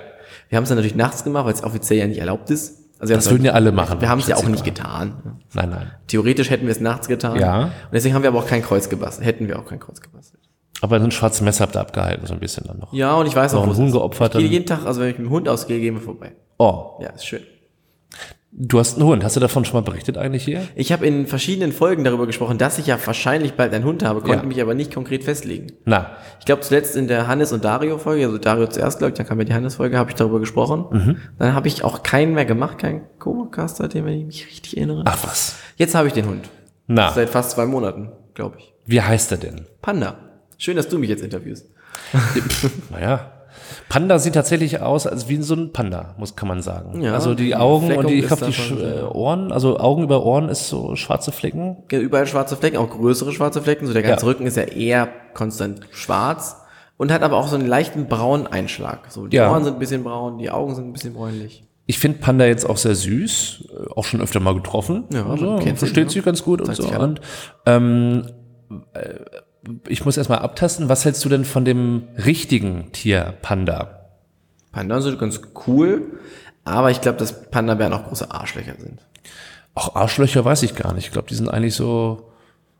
[0.50, 2.87] Wir haben es dann natürlich nachts gemacht, weil es offiziell ja nicht erlaubt ist.
[3.00, 4.02] Also Das würden ja alle machen.
[4.02, 5.40] Wir haben es ja auch nicht getan.
[5.54, 5.92] Nein, nein.
[6.08, 7.40] Theoretisch hätten wir es nachts getan.
[7.40, 7.64] Ja.
[7.64, 9.26] Und deswegen haben wir aber auch kein Kreuz gebastelt.
[9.28, 10.42] Hätten wir auch kein Kreuz gebastelt.
[10.82, 12.94] Aber ein schwarzes Messer habt ihr abgehalten, so ein bisschen dann noch.
[12.94, 14.86] Ja, und ich weiß Noch auch, ein wo es Huhn geopfert, Ich gehe jeden Tag,
[14.86, 16.34] also wenn ich mit dem Hund ausgehe, gehen wir vorbei.
[16.60, 17.42] Oh, Ja, ist schön.
[18.52, 19.24] Du hast einen Hund.
[19.24, 20.62] Hast du davon schon mal berichtet eigentlich hier?
[20.76, 24.22] Ich habe in verschiedenen Folgen darüber gesprochen, dass ich ja wahrscheinlich bald einen Hund habe,
[24.22, 24.44] konnte Ja.
[24.44, 25.68] mich aber nicht konkret festlegen.
[25.86, 29.18] Na, Ich glaube zuletzt in der Hannes und Dario Folge, also Dario zuerst, glaube ich,
[29.18, 30.86] dann kam ja die Hannes Folge, habe ich darüber gesprochen.
[30.92, 31.18] Mhm.
[31.38, 35.04] Dann habe ich auch keinen mehr gemacht, keinen Co-Caster, seitdem wenn ich mich richtig erinnere.
[35.06, 35.56] ach was.
[35.76, 36.50] Jetzt habe ich den Hund.
[36.88, 38.74] Na, Seit fast zwei Monaten, glaube ich.
[38.86, 39.66] wie heißt er denn?
[39.82, 40.18] Panda.
[40.58, 41.68] Schön, dass du mich jetzt interviewst.
[42.90, 43.32] Naja.
[43.90, 47.02] Panda sieht tatsächlich aus, als wie so ein Panda, muss kann man sagen.
[47.02, 49.12] Ja, also die Augen Fleckung und die, ich ist glaube die Sch- äh, ja.
[49.12, 51.78] Ohren, also Augen über Ohren ist so schwarze Flecken.
[51.92, 53.88] Überall schwarze Flecken, auch größere schwarze Flecken.
[53.88, 54.32] So der ganze Ja.
[54.32, 56.58] Rücken ist ja eher konstant schwarz
[56.98, 59.12] und hat aber auch so einen leichten braunen Einschlag.
[59.12, 59.52] So die Ja.
[59.52, 61.64] Ohren sind ein bisschen braun, die Augen sind ein bisschen bräunlich.
[61.90, 65.06] Ich finde Panda jetzt auch sehr süß, äh, auch schon öfter mal getroffen.
[65.14, 66.10] Ja, also, versteht ne?
[66.10, 66.88] sich ganz gut und so.
[66.90, 67.22] Und
[67.66, 68.28] ähm,
[68.94, 69.14] äh,
[69.88, 74.06] ich muss erstmal abtasten, was hältst du denn von dem richtigen Tier Panda?
[74.72, 76.20] Panda sind ganz cool,
[76.64, 79.00] aber ich glaube, dass Panda-Bären auch große Arschlöcher sind.
[79.74, 81.06] Auch Arschlöcher weiß ich gar nicht.
[81.06, 82.32] Ich glaube, die sind eigentlich so,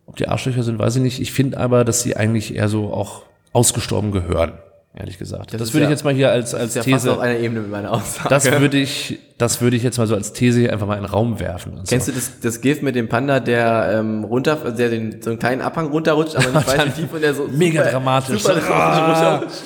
[0.06, 1.22] ob die Arschlöcher sind, weiß ich nicht.
[1.22, 3.24] Ich finde aber, dass sie eigentlich eher so auch
[3.54, 4.54] ausgestorben gehören,
[4.98, 5.54] ehrlich gesagt.
[5.54, 7.14] Das, ist würde ja- ich jetzt mal hier als, als Das ist ja fast These,
[7.14, 8.30] auf einer Ebene mit meiner Aussage.
[8.30, 11.04] das würde ich, das würde ich jetzt mal so als These hier einfach mal in
[11.04, 11.82] den Raum werfen.
[11.88, 12.12] Kennst so.
[12.12, 15.62] du das, das GIF mit dem Panda, der ähm, runter, der den, so einen kleinen
[15.62, 18.42] Abhang runterrutscht, aber nicht weiß, wie tief und der so Mega super, dramatisch.
[18.42, 19.62] Super dramatisch runterrutscht.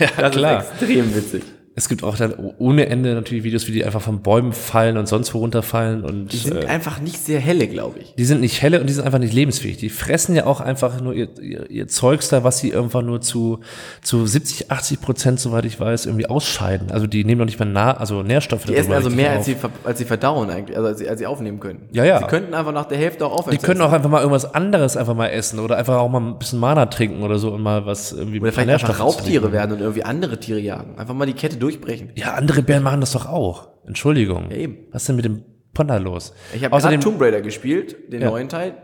[0.00, 0.62] ja, Das klar.
[0.62, 1.42] ist extrem witzig.
[1.78, 5.06] Es gibt auch dann ohne Ende natürlich Videos, wie die einfach von Bäumen fallen und
[5.06, 8.14] sonst wo runterfallen und Die sind äh, einfach nicht sehr helle, glaube ich.
[8.16, 9.76] die sind nicht helle und die sind einfach nicht lebensfähig.
[9.76, 13.20] Die fressen ja auch einfach nur ihr, ihr, ihr Zeugs da, was sie irgendwann nur
[13.20, 13.60] zu,
[14.02, 16.90] zu 70, 80 Prozent, soweit ich weiß, irgendwie ausscheiden.
[16.90, 18.64] Also die nehmen noch nicht mehr nah, also Nährstoffe.
[18.64, 19.36] Die essen also mehr, auf.
[19.36, 21.88] als sie, als sie verdauen eigentlich, also als sie, als sie aufnehmen können.
[21.92, 22.18] Ja, ja.
[22.18, 23.56] Sie könnten einfach nach der Hälfte auch aufhören.
[23.56, 23.88] Die können essen.
[23.88, 26.86] auch einfach mal irgendwas anderes einfach mal essen oder einfach auch mal ein bisschen Mana
[26.86, 30.02] trinken oder so und mal was irgendwie Oder mit vielleicht einfach Raubtiere werden und irgendwie
[30.02, 30.98] andere Tiere jagen.
[30.98, 32.10] Einfach mal die Kette durchbrechen.
[32.16, 33.68] Ja, andere Bären machen das doch auch.
[33.86, 34.50] Entschuldigung.
[34.50, 34.78] Ja, eben.
[34.92, 35.42] Was ist denn mit dem
[35.74, 36.32] Panda los?
[36.54, 38.30] Ich habe Außerdem Tomb Raider gespielt, den Ja.
[38.30, 38.74] neuen Teil.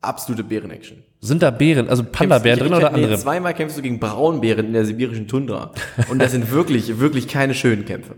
[0.00, 0.98] Absolute Bären-Action.
[1.20, 3.18] sind da Bären, also Panda-Bären drin ich- oder nee, andere?
[3.18, 5.70] Zweimal kämpfst du gegen Braunbären in der sibirischen Tundra.
[6.10, 8.16] Und das sind wirklich, wirklich keine schönen Kämpfe.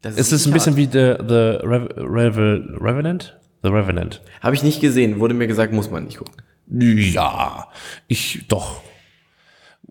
[0.00, 3.38] Das Ist es ein bisschen wie The, the Rev Revel Revenant?
[3.62, 4.20] The Revenant.
[4.40, 6.34] Habe ich nicht gesehen, wurde mir gesagt, muss man nicht gucken.
[6.66, 7.68] Ja,
[8.08, 8.80] ich doch.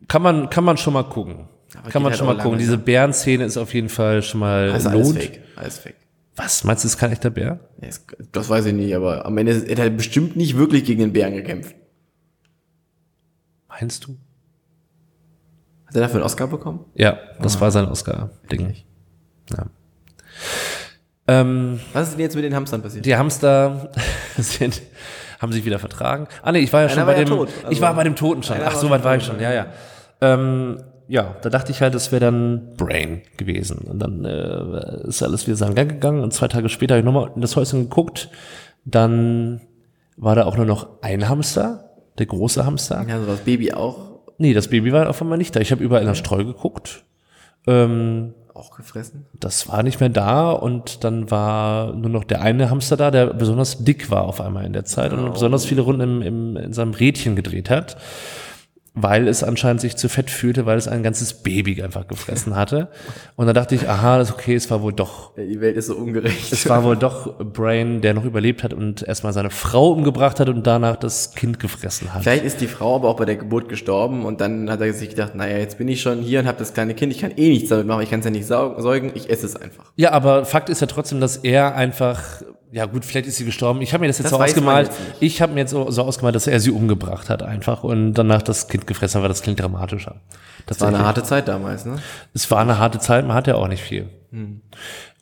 [0.10, 1.48] Kann man, kann man schon mal gucken.
[1.80, 2.52] Aber kann man halt schon mal gucken.
[2.52, 2.78] lange, Diese ne?
[2.80, 5.20] Bärenszene ist auf jeden Fall schon mal ist alles lohnt.
[5.24, 5.40] fake.
[5.56, 5.96] Alles fake.
[6.36, 6.64] Was?
[6.64, 7.60] Meinst du, das ist kein echter Bär?
[7.82, 11.14] Es- Das weiß ich nicht, aber am Ende hat er bestimmt nicht wirklich gegen den
[11.14, 11.76] Bären gekämpft.
[13.70, 14.18] Meinst du?
[15.88, 16.86] Hat er dafür einen Oscar bekommen?
[16.96, 18.76] Ja, das war sein Oscar-Ding.
[19.56, 19.66] Ja.
[21.28, 23.06] Ähm, Was ist denn jetzt mit den Hamstern passiert?
[23.06, 23.92] die Hamster
[24.38, 24.82] sind,
[25.40, 26.28] haben sich wieder vertragen.
[26.42, 27.94] Ah nee, ich war ja schon Einer bei war ja dem, tot, ich also- war
[27.94, 28.56] bei dem Toten schon.
[28.58, 29.68] Einer Ach, so schon weit war ich schon, ja, ja.
[30.22, 30.82] Ähm,
[31.12, 33.80] ja, da dachte ich halt, das wäre dann Brain gewesen.
[33.80, 37.06] Und dann äh, ist alles wieder seinen Gang gegangen und zwei Tage später habe ich
[37.06, 38.30] nochmal in das Häuschen geguckt.
[38.86, 39.62] Dann
[40.18, 43.06] war da auch nur noch ein Hamster, der große Hamster.
[43.08, 45.60] Ja, so das Baby auch, Nee, das Baby war auf einmal nicht da.
[45.60, 47.06] Ich habe überall in der Streu geguckt.
[47.68, 49.28] Ähm, auch gefressen.
[49.40, 53.28] das war nicht mehr da und dann war nur noch der eine Hamster da, der
[53.28, 56.74] besonders dick war auf einmal in der Zeit und besonders viele Runden im, im, in
[56.74, 57.98] seinem Rädchen gedreht hat.
[58.94, 62.90] Weil es anscheinend sich zu fett fühlte, weil es ein ganzes Baby einfach gefressen hatte.
[63.38, 65.86] Und dann dachte ich, aha, das ist okay, es war wohl doch, Die Welt ist
[65.88, 66.52] so ungerecht.
[66.52, 70.50] es war wohl doch Brain, der noch überlebt hat und erstmal seine Frau umgebracht hat
[70.50, 72.24] und danach das Kind gefressen hat.
[72.24, 75.10] Vielleicht ist die Frau aber auch bei der Geburt gestorben und dann hat er sich
[75.12, 77.48] gedacht, naja, jetzt bin ich schon hier und habe das kleine Kind, ich kann eh
[77.48, 79.86] nichts damit machen, ich kann es ja nicht säugen, ich esse es einfach.
[79.96, 83.82] Ja, aber Fakt ist ja trotzdem, dass er einfach, ja gut, vielleicht ist sie gestorben.
[83.82, 84.90] Ich habe mir das jetzt Das so ausgemalt.
[85.20, 88.42] Ich habe mir jetzt so, so ausgemalt, dass er sie umgebracht hat einfach und danach
[88.42, 90.16] das Kind gefressen hat, weil das klingt dramatischer.
[90.66, 91.98] Das war eine harte Zeit damals, ne?
[92.34, 94.10] Es war eine harte Zeit, man hat ja auch nicht viel.
[94.32, 94.62] Hm.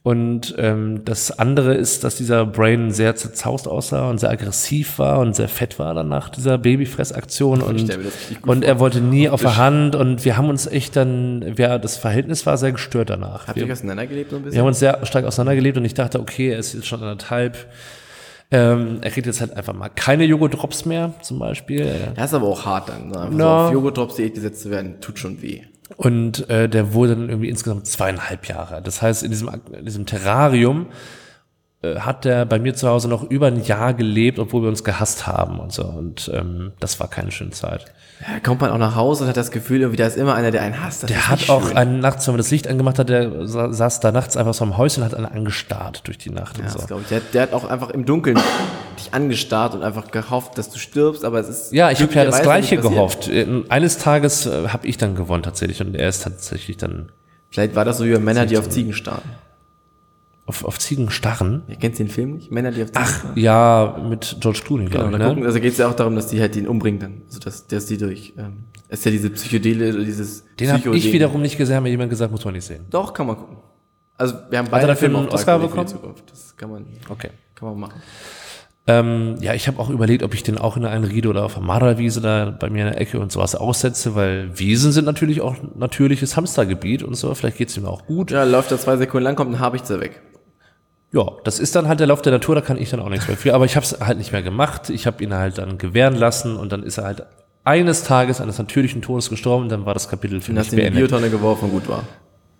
[0.09, 5.19] Und ähm, das andere ist, dass dieser Brain sehr zerzaust aussah und sehr aggressiv war
[5.19, 7.95] und sehr fett war dann nach dieser Babyfressaktion und,
[8.41, 11.97] und er wollte nie auf der Hand und wir haben uns echt dann, ja, das
[11.97, 13.45] Verhältnis war sehr gestört danach.
[13.45, 14.61] Habt wir, ihr auseinandergelebt so ein wir bisschen?
[14.61, 17.67] haben uns sehr stark auseinandergelebt und ich dachte, okay, er ist jetzt schon anderthalb.
[18.49, 21.87] Ähm, er kriegt jetzt halt einfach mal keine Joghurt-Drops mehr, zum Beispiel.
[22.15, 23.19] Das ist aber auch hart dann, ne?
[23.19, 25.61] einfach so auf Joghurt-Drops-Diät gesetzt zu werden, tut schon weh.
[25.97, 28.81] Und äh, der wurde dann irgendwie insgesamt zweieinhalb Jahre.
[28.81, 30.87] Das heißt, in diesem, in diesem Terrarium
[31.81, 35.27] hat der bei mir zu Hause noch über ein Jahr gelebt, obwohl wir uns gehasst
[35.27, 35.83] haben und so.
[35.85, 37.85] Und ähm, das war keine schöne Zeit.
[38.19, 40.51] Ja, kommt man auch nach Hause und hat das Gefühl, irgendwie, da ist immer einer,
[40.51, 41.03] der einen hasst.
[41.03, 41.77] Das Der hat auch schön.
[41.77, 44.65] einen nachts, wenn man das Licht angemacht hat, der sa saß da nachts einfach so
[44.65, 46.87] am Häuschen und hat einen angestarrt durch die Nacht Ja, und das so.
[46.87, 47.07] glaube ich.
[47.07, 48.37] Der, der hat auch einfach im Dunkeln
[48.99, 51.71] dich angestarrt und einfach gehofft, dass du stirbst, aber es ist.
[51.71, 53.29] Ja, ich habe ja das Gleiche gehofft.
[53.29, 57.13] Äh, Eines Tages äh, habe ich dann gewonnen tatsächlich und er ist tatsächlich dann
[57.51, 59.23] Vielleicht war das so wie Männer, die auf Ziegen starren.
[60.49, 61.61] Auf, auf Ziegen starren.
[61.69, 62.51] Ihr kennt den Film nicht?
[62.51, 63.37] Männer, die auf Ziegen starren.
[63.39, 65.23] Ja, mit George Clooney, Genau, glaube ich.
[65.23, 65.45] gucken, Ne?
[65.47, 67.21] also geht es ja auch darum, dass die halt den umbringen dann.
[67.27, 68.33] Also dass, dass die durch.
[68.37, 71.89] Ähm, ist ja diese Psychedele oder dieses Den habe ich wiederum nicht gesehen, hat mir
[71.89, 72.85] jemand gesagt, muss man nicht sehen.
[72.89, 73.57] Doch, kann man gucken.
[74.17, 75.87] Also wir haben er beide dafür einen Oscar bekommen?
[76.29, 77.29] Das kann man, Okay.
[77.55, 78.01] kann man machen.
[78.87, 81.53] Ähm, ja, ich habe auch überlegt, ob ich den auch in einer Riede oder auf
[81.53, 85.41] der Marderwiese da bei mir in der Ecke und sowas aussetze, weil Wiesen sind natürlich
[85.41, 87.33] auch natürliches Hamstergebiet und so.
[87.35, 88.31] Vielleicht geht's ihm auch gut.
[88.31, 90.21] Ja, läuft da zwei Sekunden lang, kommt ein Habichter weg.
[91.11, 93.27] Ja, das ist dann halt der Lauf der Natur, da kann ich dann auch nichts
[93.27, 93.55] mehr für.
[93.55, 94.89] Aber ich habe es halt nicht mehr gemacht.
[94.91, 97.23] Ich habe ihn halt dann gewähren lassen und dann ist er halt
[97.63, 100.73] eines Tages eines natürlichen Todes gestorben und dann war das Kapitel für Und mich hast
[100.73, 101.09] ihn in die beendet.
[101.09, 102.03] Biotonne geworfen und gut war.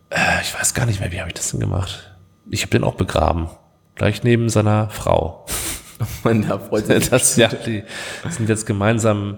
[0.10, 2.16] Äh, Ich weiß gar nicht mehr, wie habe ich das denn gemacht?
[2.50, 3.50] Ich habe den auch begraben.
[3.96, 5.46] Gleich neben seiner Frau.
[6.24, 7.10] Man, da freut sich.
[7.10, 7.84] Das, ja, die
[8.30, 9.38] sind jetzt gemeinsam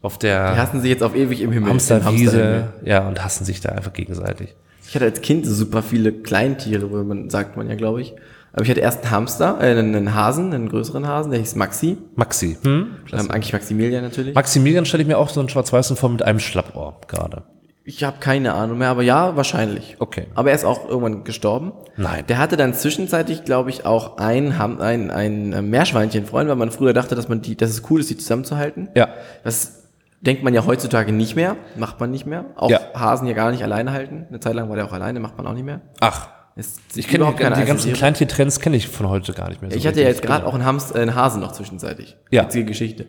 [0.00, 1.68] auf Die der hassen sich jetzt auf ewig im Himmel.
[1.68, 2.72] im Hamsterwiese, Hamsterhimmel.
[2.84, 4.54] ja, und hassen sich da einfach gegenseitig.
[4.86, 8.14] Ich hatte als Kind super viele Kleintiere, wo man, sagt man ja, glaube ich.
[8.52, 11.96] Aber ich hatte erst einen Hamster, äh, einen, Hasen, einen größeren Hasen, der hieß Maxi.
[12.16, 12.88] Maxi, hm?
[13.12, 14.34] Ähm, eigentlich Maximilian natürlich.
[14.34, 17.44] Maximilian stelle ich mir auch so einen schwarz-weißen vor mit einem Schlappohr gerade.
[17.84, 19.96] Ich habe keine Ahnung mehr, aber ja, wahrscheinlich.
[19.98, 20.26] Okay.
[20.34, 21.72] Aber er ist auch irgendwann gestorben.
[21.96, 22.24] Nein.
[22.28, 26.70] Der hatte dann zwischenzeitlich, glaube ich, auch ein, Ham- ein, ein äh, Meerschweinchenfreund, weil man
[26.70, 28.88] früher dachte, dass man die, dass es cool ist, die zusammenzuhalten.
[28.94, 29.08] Ja.
[29.42, 29.81] Das
[30.22, 32.46] denkt man ja heutzutage nicht mehr, macht man nicht mehr.
[32.56, 32.80] Auch Ja.
[32.94, 34.26] Hasen ja gar nicht alleine halten.
[34.28, 35.80] Eine Zeit lang war der auch alleine, macht man auch nicht mehr.
[36.00, 37.92] Ach, Ist ich kenne die, die ganzen.
[37.92, 39.70] Kleintiertrends kenne ich von heute gar nicht mehr.
[39.70, 42.16] so Ich hatte ja jetzt gerade auch einen, Hamster, äh, einen Hasen noch zwischenzeitig.
[42.30, 42.44] Ja.
[42.44, 43.06] Witzige Geschichte.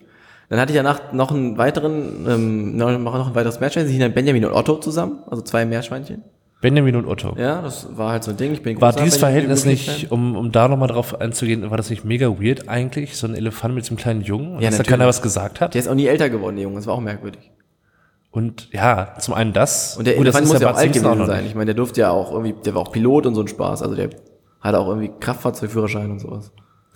[0.50, 3.88] Dann hatte ich danach noch einen weiteren, ähm, noch, noch ein weiteres Meerschweinchen.
[3.88, 6.24] Sie hießen dann Benjamin und Otto zusammen, also zwei Meerschweinchen.
[6.64, 7.36] Benjamin und Otto.
[7.38, 8.54] Ja, das war halt so ein Ding.
[8.54, 12.06] Ich bin War dieses Verhältnis nicht, um, um da nochmal drauf einzugehen, war das nicht
[12.06, 13.18] mega weird eigentlich?
[13.18, 15.74] So ein Elefant mit so einem kleinen Jungen, Ja, dass da keiner was gesagt hat?
[15.74, 16.78] Der ist auch nie älter geworden, der Junge.
[16.78, 17.52] Das war auch merkwürdig.
[18.32, 19.98] Und ja, zum einen das.
[19.98, 21.46] Und der Gut, Elefant muss ja auch alt gewesen sein.
[21.46, 23.84] Ich meine, der durfte ja auch irgendwie, der war auch Pilot und so ein Spaß.
[23.84, 24.12] Also der
[24.62, 26.54] hatte auch irgendwie Kraftfahrzeugführerschein und sowas.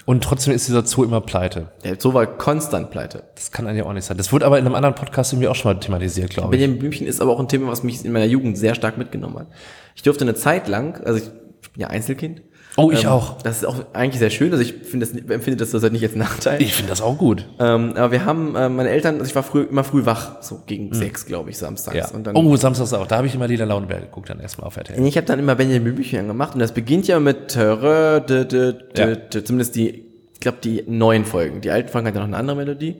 [0.07, 1.67] Und trotzdem ist dieser Zoo immer pleite.
[1.83, 3.23] Der Zoo war konstant pleite.
[3.35, 4.15] Das kann eigentlich auch nicht sein.
[4.15, 6.61] Das wurde aber in einem anderen Podcast irgendwie auch schon mal thematisiert, glaube ich.
[6.61, 9.39] Benjamin Blümchen ist aber auch ein Thema, was mich in meiner Jugend sehr stark mitgenommen
[9.39, 9.47] hat.
[9.95, 11.25] Ich durfte eine Zeit lang, also ich
[11.73, 12.41] bin ja Einzelkind.
[12.79, 13.41] Oh, ich ähm, auch.
[13.41, 14.51] Das ist auch eigentlich sehr schön.
[14.51, 16.61] Also ich finde das, empfinde das halt nicht als Nachteil.
[16.61, 17.43] Ich finde das auch gut.
[17.59, 20.61] Ähm, aber wir haben, äh, meine Eltern, also ich war früh, immer früh wach, so
[20.67, 21.95] gegen sechs, glaube ich, samstags.
[21.95, 22.03] Hm.
[22.03, 22.15] Ja.
[22.15, 23.07] Und dann, oh, Samstags auch.
[23.07, 25.03] Da habe ich immer Lila Lauenberg geguckt, dann erstmal auf RTL.
[25.05, 28.73] Ich habe dann immer Benjamin Blümchen angemacht und das beginnt ja mit Törö, dö, dö,
[28.73, 29.15] dö, Ja.
[29.15, 31.61] dö, zumindest die, ich glaube die neuen Folgen.
[31.61, 32.97] Die alten Folgen hatten ja noch eine andere Melodie.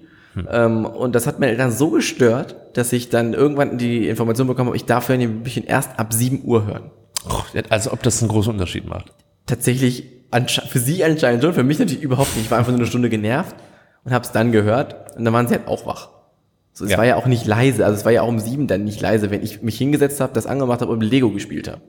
[0.51, 4.69] Ähm, und das hat meine Eltern so gestört, dass ich dann irgendwann die Information bekommen
[4.69, 6.91] habe, ich darf Benjamin Blümchen erst ab 7 Uhr hören.
[7.29, 9.13] Oh, also ob das einen großen Unterschied macht.
[9.47, 10.03] Tatsächlich,
[10.69, 12.45] für sie anscheinend schon, für mich natürlich überhaupt nicht.
[12.45, 13.55] Ich war einfach nur eine Stunde genervt
[14.03, 16.09] und habe es dann gehört und dann waren sie halt auch wach.
[16.73, 16.97] So, es Ja.
[16.99, 19.31] war ja auch nicht leise, also es war ja auch um sieben dann nicht leise,
[19.31, 21.81] wenn ich mich hingesetzt habe, das angemacht habe und Lego gespielt habe.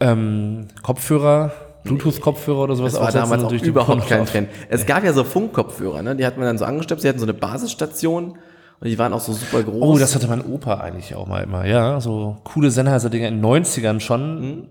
[0.00, 1.52] Ähm, Kopfhörer,
[1.84, 4.24] Bluetooth-Kopfhörer oder sowas Das war damals auch überhaupt kein.
[4.26, 4.48] Trend.
[4.68, 6.16] Es gab ja so Funkkopfhörer, ne?
[6.16, 8.38] die hat man dann so angestöpselt, sie hatten so eine Basisstation
[8.80, 9.80] und die waren auch so super groß.
[9.82, 12.00] Oh, das hatte mein Opa eigentlich auch mal immer, ja.
[12.00, 14.68] So coole Sennheiser-Dinger in den 90ern schon.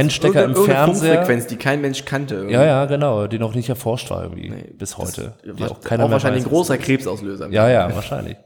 [0.00, 1.14] Ein Stecker im Fernseher.
[1.14, 2.34] Funkfrequenz, die kein Mensch kannte.
[2.36, 2.54] irgendwie.
[2.54, 5.34] Ja, ja, genau, die noch nicht erforscht war irgendwie bis heute.
[5.44, 7.48] Die auch keiner auch wahrscheinlich weiß, ein großer Krebsauslöser.
[7.50, 8.36] Ja, ja, wahrscheinlich.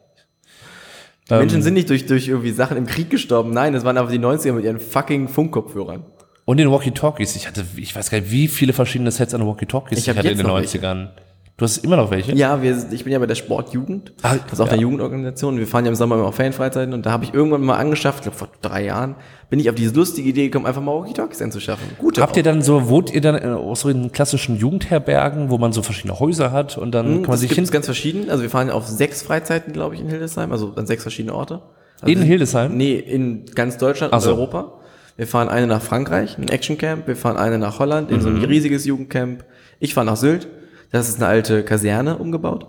[1.30, 3.50] Die Menschen sind nicht durch, durch irgendwie Sachen im Krieg gestorben.
[3.50, 6.04] Nein, das waren einfach die 90er mit ihren fucking Funkkopfhörern.
[6.44, 7.36] Und den Walkie-Talkies.
[7.36, 10.28] Ich hatte, ich weiß gar nicht, wie viele verschiedene Sets an Walkie-Talkies Ich ich, hatte
[10.28, 11.08] in den noch 90ern.
[11.56, 12.34] Du hast immer noch welche?
[12.34, 14.12] Ja, wir, ich bin ja bei der Sportjugend.
[14.22, 14.72] Ah, das ist auch ja.
[14.72, 15.56] eine Jugendorganisation.
[15.56, 18.18] Wir fahren ja im Sommer immer auf Fanfreizeiten und da habe ich irgendwann mal angeschafft,
[18.18, 19.14] ich glaube vor drei Jahren,
[19.50, 21.86] bin ich auf diese lustige Idee gekommen, einfach mal Walkie-Talkies anzuschaffen.
[21.98, 22.18] Gut.
[22.18, 25.72] Habt ihr dann so, wohnt ihr dann in- aus so in klassischen Jugendherbergen, wo man
[25.72, 28.30] so verschiedene Häuser hat und dann kann man sich hin es ganz verschieden.
[28.30, 31.62] Also wir fahren auf sechs Freizeiten, glaube ich, in Hildesheim, also an sechs verschiedene Orte.
[32.00, 32.76] Also in Hildesheim?
[32.76, 34.30] Nee, in ganz Deutschland Ach und so.
[34.30, 34.72] Europa.
[35.16, 37.06] Wir fahren eine nach Frankreich, ein Actioncamp.
[37.06, 38.38] Wir fahren eine nach Holland, in so Mhm.
[38.38, 39.44] ein riesiges Jugendcamp.
[39.78, 40.48] Ich fahre nach Sylt.
[40.94, 42.66] Das ist eine alte Kaserne umgebaut.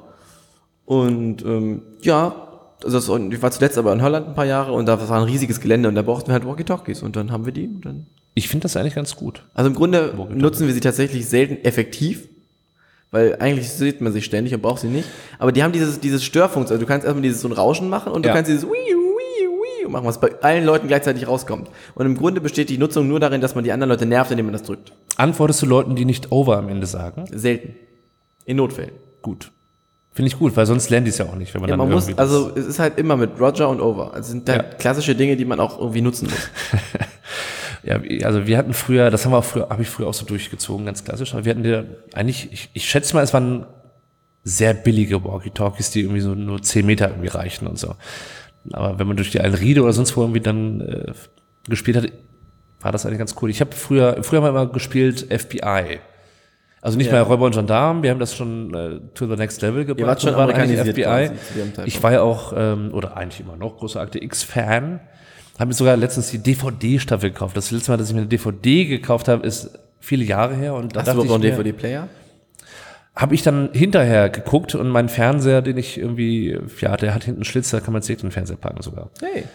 [0.86, 2.36] Und ähm, ja,
[2.84, 5.24] also das, ich war zuletzt aber in Holland ein paar Jahre und da war ein
[5.28, 7.68] riesiges Gelände und da brauchten wir halt Walkie-Talkies und dann haben wir die.
[7.68, 9.44] Und dann Ich finde das eigentlich ganz gut.
[9.54, 12.28] also im Grunde nutzen wir sie tatsächlich selten effektiv,
[13.12, 15.08] weil eigentlich sieht man sie ständig und braucht sie nicht.
[15.38, 16.76] Aber die haben dieses, dieses Störfunktion.
[16.78, 18.34] Also du kannst erstmal dieses so ein Rauschen machen und du Ja.
[18.36, 21.70] kannst dieses Wii, Wii, Wii machen, was bei allen Leuten gleichzeitig rauskommt.
[21.94, 24.48] Und im Grunde besteht die Nutzung nur darin, dass man die anderen Leute nervt, indem
[24.48, 24.94] man das drückt.
[25.16, 27.26] Antwortest du Leuten, die nicht over am Ende sagen?
[27.32, 27.76] Selten.
[28.46, 28.92] In Notfällen.
[29.22, 29.52] Gut.
[30.12, 31.88] Finde ich gut, weil sonst lernen die es ja auch nicht, wenn man Ja, dann
[31.88, 34.14] man muss, irgendwie also es ist halt immer mit Roger und Over.
[34.14, 34.78] Also es sind halt Ja.
[34.78, 36.50] klassische Dinge, die man auch irgendwie nutzen muss.
[37.84, 40.26] Ja, also wir hatten früher, das haben wir auch früher, habe ich früher auch so
[40.26, 43.68] durchgezogen, ganz klassisch, aber wir hatten ja eigentlich, ich, ich schätze mal, es waren
[44.44, 47.94] sehr billige Walkie-Talkies, die irgendwie so nur 10 Meter irgendwie reichen und so.
[48.72, 51.12] Aber wenn man durch die Alride oder sonst wo irgendwie dann äh,
[51.70, 52.12] gespielt hat,
[52.82, 53.52] war das eigentlich ganz cool.
[53.52, 56.00] Ich habe früher, früher haben wir immer gespielt FBI.
[56.86, 57.14] Also nicht Ja.
[57.14, 60.08] mehr Räuber und Gendarm, wir haben das schon äh, to the next level gebracht.
[60.08, 61.88] wart schon waren eigentlich Zeitpunkt.
[61.88, 65.00] Ich war ja auch, ähm, oder eigentlich immer noch, großer Akte X-Fan.
[65.58, 67.58] Habe mir sogar letztens die DVD-Staffel gekauft.
[67.58, 70.76] Das letzte Mal, dass ich mir eine DVD gekauft habe, ist viele Jahre her.
[70.76, 72.08] Und da Hast du überhaupt noch einen DVD-Player?
[73.16, 77.40] habe ich dann hinterher geguckt und mein Fernseher, den ich irgendwie, ja, der hat hinten
[77.40, 79.10] einen Schlitz, da kann man direkt den Fernseher packen sogar.
[79.22, 79.46] Hey.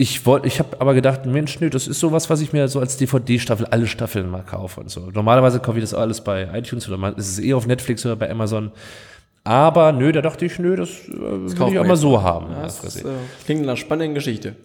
[0.00, 2.80] Ich wollte, ich habe aber gedacht, Mensch, nö, das ist sowas, was ich mir so
[2.80, 5.10] als DVD-Staffel alle Staffeln mal kaufe und so.
[5.12, 8.16] Normalerweise kaufe ich das alles bei iTunes oder mal, ist es eh auf Netflix oder
[8.16, 8.72] bei Amazon.
[9.44, 12.50] Aber nö, da dachte ich, nö, das, äh, will kauft ich auch mal so haben.
[12.50, 13.04] Ja, das äh,
[13.44, 14.56] klingt nach einer spannenden Geschichte.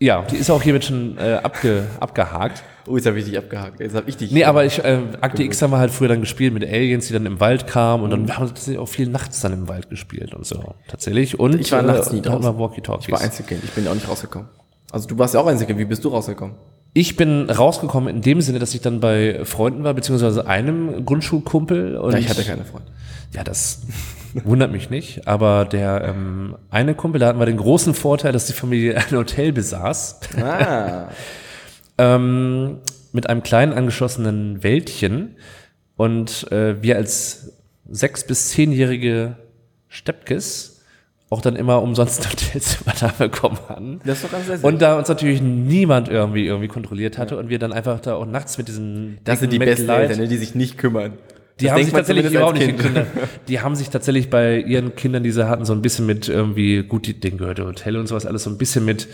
[0.00, 2.62] Ja, die ist auch hiermit schon äh, abge, abgehakt.
[2.86, 3.80] Oh, jetzt habe ich dich abgehakt.
[3.80, 4.30] Jetzt habe ich dich.
[4.30, 7.12] Nee, aber ich, äh, Akte X haben wir halt früher dann gespielt mit Aliens, die
[7.12, 9.90] dann im Wald kamen und dann haben wir tatsächlich auch viel nachts dann im Wald
[9.90, 10.74] gespielt und so.
[10.88, 11.38] Tatsächlich.
[11.38, 13.02] Und Ich war nachts nie da hatten draußen.
[13.06, 14.48] Ich war Einzelkind, ich bin auch nicht rausgekommen.
[14.90, 16.54] Also du warst ja auch Einzelkind, wie bist du rausgekommen?
[16.94, 21.96] Ich bin rausgekommen in dem Sinne, dass ich dann bei Freunden war, beziehungsweise einem Grundschulkumpel.
[21.98, 22.90] Und Ja, ich hatte keine Freunde.
[23.34, 23.82] Ja, das
[24.44, 25.26] wundert mich nicht.
[25.26, 29.10] Aber der ähm, eine Kumpel, da hatten wir den großen Vorteil, dass die Familie ein
[29.16, 30.20] Hotel besaß.
[30.40, 31.08] Ah,
[31.98, 32.78] ähm,
[33.12, 35.36] mit einem kleinen angeschlossenen Wäldchen.
[35.96, 37.52] Und äh, wir als
[37.88, 39.36] sechs- bis zehnjährige
[39.88, 40.78] Steppkes
[41.30, 44.00] auch dann immer umsonst ein Hotelzimmer da bekommen hatten.
[44.04, 47.50] das ist doch ganz sehr Und da uns natürlich niemand irgendwie irgendwie kontrolliert hatte und
[47.50, 50.36] wir dann einfach da auch nachts mit diesen Das sind die besten Eltern, ne, die
[50.38, 51.14] sich nicht kümmern.
[51.60, 52.78] Die Das haben sich tatsächlich überhaupt nicht Kind.
[52.78, 53.06] gekümmert.
[53.48, 56.82] Die haben sich tatsächlich bei ihren Kindern, die sie hatten, so ein bisschen mit irgendwie,
[56.82, 59.08] gut, die- denen gehörte Hotel und sowas, alles so ein bisschen mit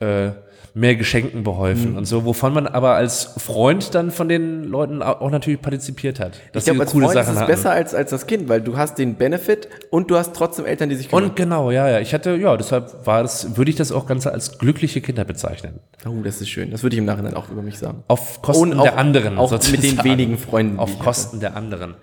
[0.00, 0.30] äh,
[0.74, 1.44] mehr Geschenken Mhm.
[1.44, 6.20] beholfen und so, wovon man aber als Freund dann von den Leuten auch natürlich partizipiert
[6.20, 6.36] hat.
[6.46, 7.46] Ich Dass glaube, sie als Freund ist es hatten.
[7.46, 10.88] besser als, als das Kind, weil du hast den Benefit und du hast trotzdem Eltern,
[10.88, 11.24] die sich kümmern.
[11.24, 11.98] Und genau, ja, ja.
[12.00, 15.80] Ich hatte, ja, deshalb war das, würde ich das auch ganz als glückliche Kinder bezeichnen.
[16.06, 16.70] oh, das ist schön.
[16.70, 18.04] Das würde ich im Nachhinein auch über mich sagen.
[18.08, 19.38] Auf Kosten auch- der anderen.
[19.38, 20.08] auch mit den sozusagen.
[20.08, 21.94] wenigen Freunden, Auf ich Kosten der anderen.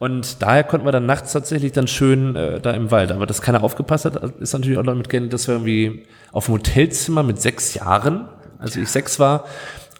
[0.00, 3.12] Und daher konnten wir dann nachts tatsächlich dann schön äh, da im Wald.
[3.12, 6.54] Aber dass keiner aufgepasst hat, ist natürlich auch damit geendet, dass wir irgendwie auf dem
[6.54, 8.26] Hotelzimmer mit sechs Jahren,
[8.58, 9.44] als ich sechs war,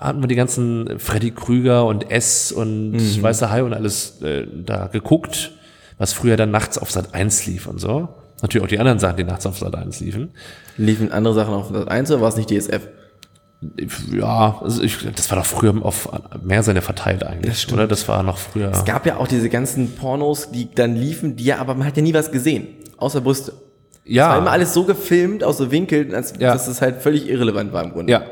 [0.00, 3.22] hatten wir die ganzen Freddy Krüger und S und Mhm.
[3.22, 5.52] Weißer Hai und alles äh, da geguckt,
[5.98, 8.08] was früher dann nachts auf Sat 1 lief und so.
[8.40, 10.30] Natürlich auch die anderen Sachen, die nachts auf Sat 1 liefen.
[10.78, 12.88] Liefen andere Sachen auf das 1 oder war es nicht DSF?
[14.12, 16.08] Ja, also ich, das war doch früher auf
[16.42, 17.86] mehr seine verteilt eigentlich, oder?
[17.86, 18.70] Das war noch früher.
[18.70, 21.96] Es gab ja auch diese ganzen Pornos, die dann liefen, die ja, aber man hat
[21.96, 22.68] ja nie was gesehen.
[22.96, 23.52] Außer Brüste.
[24.04, 26.52] ja, War immer alles so gefilmt aus so Winkeln, als, Ja.
[26.54, 28.12] dass es halt völlig irrelevant war im Grunde.
[28.12, 28.22] ja,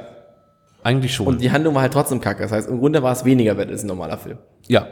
[0.82, 1.26] eigentlich schon.
[1.26, 2.42] Und die Handlung war halt trotzdem kacke.
[2.42, 4.38] Das heißt, im Grunde war es weniger wert als ein normaler Film.
[4.66, 4.86] ja,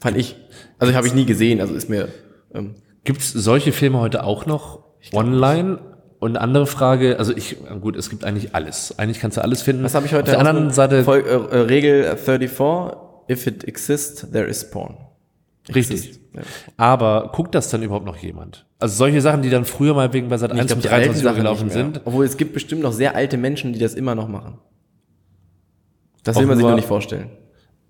[0.00, 0.36] Fand ich.
[0.78, 2.08] Also habe ich nie gesehen, also ist mir.
[2.54, 2.74] Ähm,
[3.04, 4.80] gibt's solche Filme heute auch noch
[5.12, 5.78] online?
[6.26, 8.98] Und eine andere Frage, also ich, gut, es gibt eigentlich alles.
[8.98, 9.84] Eigentlich kannst du alles finden.
[9.84, 10.24] was habe ich heute?
[10.32, 12.96] Auf der anderen Seite, Voll, äh, äh, Regel 34,
[13.30, 14.96] if it exists, there is porn.
[15.72, 15.98] richtig.
[16.08, 16.20] Exist.
[16.76, 18.66] Aber guckt das dann überhaupt noch jemand?
[18.80, 20.88] Also solche Sachen, die dann früher mal wegen bei Sat 1 Ich um glaube, die
[20.88, 22.00] alten 23 Uhr Sachen gelaufen sind.
[22.04, 24.58] Obwohl es gibt bestimmt noch sehr alte Menschen, die das immer noch machen.
[26.24, 27.30] Das will man sich nur- nur nicht vorstellen.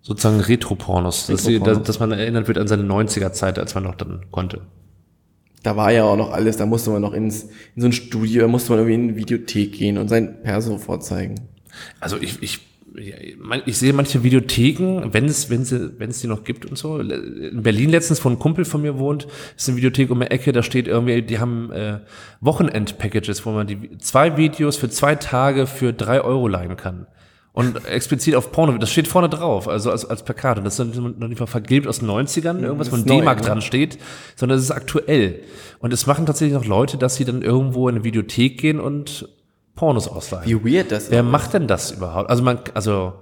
[0.02, 1.78] Sozusagen Retro-Pornos, Retro-Pornos.
[1.78, 4.60] dass, dass man erinnert wird an seine 90er-Zeit, als man noch dann konnte.
[5.62, 8.42] Da war ja auch noch alles, da musste man noch ins, in so ein Studio,
[8.42, 11.34] da musste man irgendwie in eine Videothek gehen und sein Perso vorzeigen.
[12.00, 12.60] Also ich, ich,
[13.66, 16.98] ich sehe manche Videotheken, wenn es, wenn sie, wenn es die noch gibt und so.
[16.98, 20.52] In Berlin letztens, wo ein Kumpel von mir wohnt, ist eine Videothek um die Ecke,
[20.52, 21.98] da steht irgendwie, die haben äh,
[22.40, 27.06] Wochenend-Packages, wo man die zwei Videos für zwei Tage für drei Euro leihen kann.
[27.56, 30.58] Und explizit auf Porno, das steht vorne drauf, also als, als Plakat.
[30.58, 33.46] Und das ist noch nicht mal vergilbt aus den 90ern, irgendwas von D-Mark ne?
[33.46, 33.98] dran steht,
[34.36, 35.40] sondern es ist aktuell.
[35.78, 39.30] Und es machen tatsächlich noch Leute, dass sie dann irgendwo in eine Videothek gehen und
[39.74, 40.44] Pornos ausleihen.
[40.44, 41.26] Wie weird das Wer ist.
[41.30, 42.28] macht denn das überhaupt?
[42.28, 43.14] Also man, also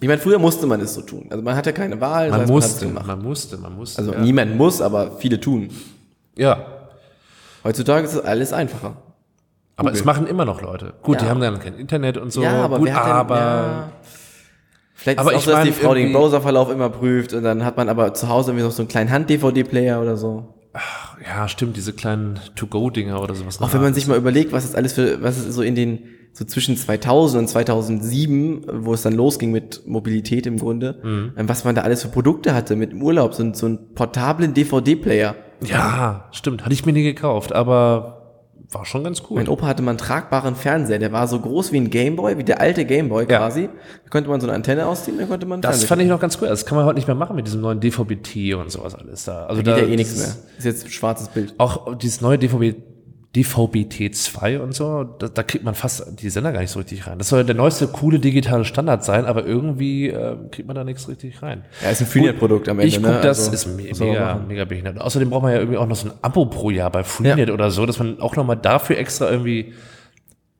[0.00, 1.26] Ich meine, früher musste man es so tun.
[1.28, 2.28] Also man hatte keine Wahl.
[2.28, 3.06] das man heißt, musste, gemacht.
[3.06, 3.98] man musste, man musste.
[3.98, 4.20] Also ja.
[4.20, 5.68] niemand muss, aber viele tun.
[6.34, 6.64] ja.
[7.62, 8.96] Heutzutage ist es alles einfacher.
[9.76, 10.00] Aber Google.
[10.00, 10.94] es machen immer noch Leute.
[11.02, 11.30] Gut, die Ja.
[11.30, 12.42] haben dann kein Internet und so.
[12.42, 13.92] ja, aber Gut, hat denn, aber ja,
[14.96, 17.42] Vielleicht Aber ist es auch ich so, dass die Frau den Browserverlauf immer prüft und
[17.42, 20.54] dann hat man aber zu Hause irgendwie noch so einen kleinen Hand-DVD-Player oder so.
[21.26, 23.60] ja, stimmt, diese kleinen To-Go-Dinger oder sowas.
[23.60, 25.98] Auch wenn man sich mal überlegt, was es alles für, was es so in den,
[26.32, 31.32] so zwischen 2000 und 2007, wo es dann losging mit Mobilität im Grunde, Mhm.
[31.36, 34.54] ähm, was man da alles für Produkte hatte mit dem Urlaub, so, so einen portablen
[34.54, 35.34] DVD-Player.
[35.64, 36.62] Ja, stimmt.
[36.64, 38.23] Hatte ich mir nie gekauft, aber
[38.70, 39.36] war schon ganz cool.
[39.36, 42.44] Mein Opa hatte mal einen tragbaren Fernseher, der war so groß wie ein Gameboy, wie
[42.44, 43.38] der alte Gameboy Ja.
[43.38, 43.68] quasi.
[44.04, 46.38] Da konnte man so eine Antenne ausziehen, dann konnte man das fand ich noch ganz
[46.40, 46.48] cool.
[46.48, 49.46] Das kann man heute nicht mehr machen mit diesem neuen DVB-T und sowas alles da.
[49.46, 50.28] Also Geht da ja eh nichts mehr.
[50.58, 51.54] Ist jetzt ein schwarzes Bild.
[51.58, 52.76] Auch dieses neue DVB,
[53.34, 57.18] DVB-T2 und so, da, da kriegt man fast die Sender gar nicht so richtig rein.
[57.18, 61.08] Das soll der neueste coole digitale Standard sein, aber irgendwie äh, kriegt man da nichts
[61.08, 61.64] richtig rein.
[61.82, 62.88] Ja, ist ein Freenet-Produkt am Ende.
[62.88, 63.20] Ich guck, ne?
[63.22, 65.00] das Also, ist me mega, mega behindert.
[65.00, 67.70] Außerdem braucht man ja irgendwie auch noch so ein Abo pro Jahr bei Freenet oder
[67.70, 69.74] so, dass man auch nochmal dafür extra irgendwie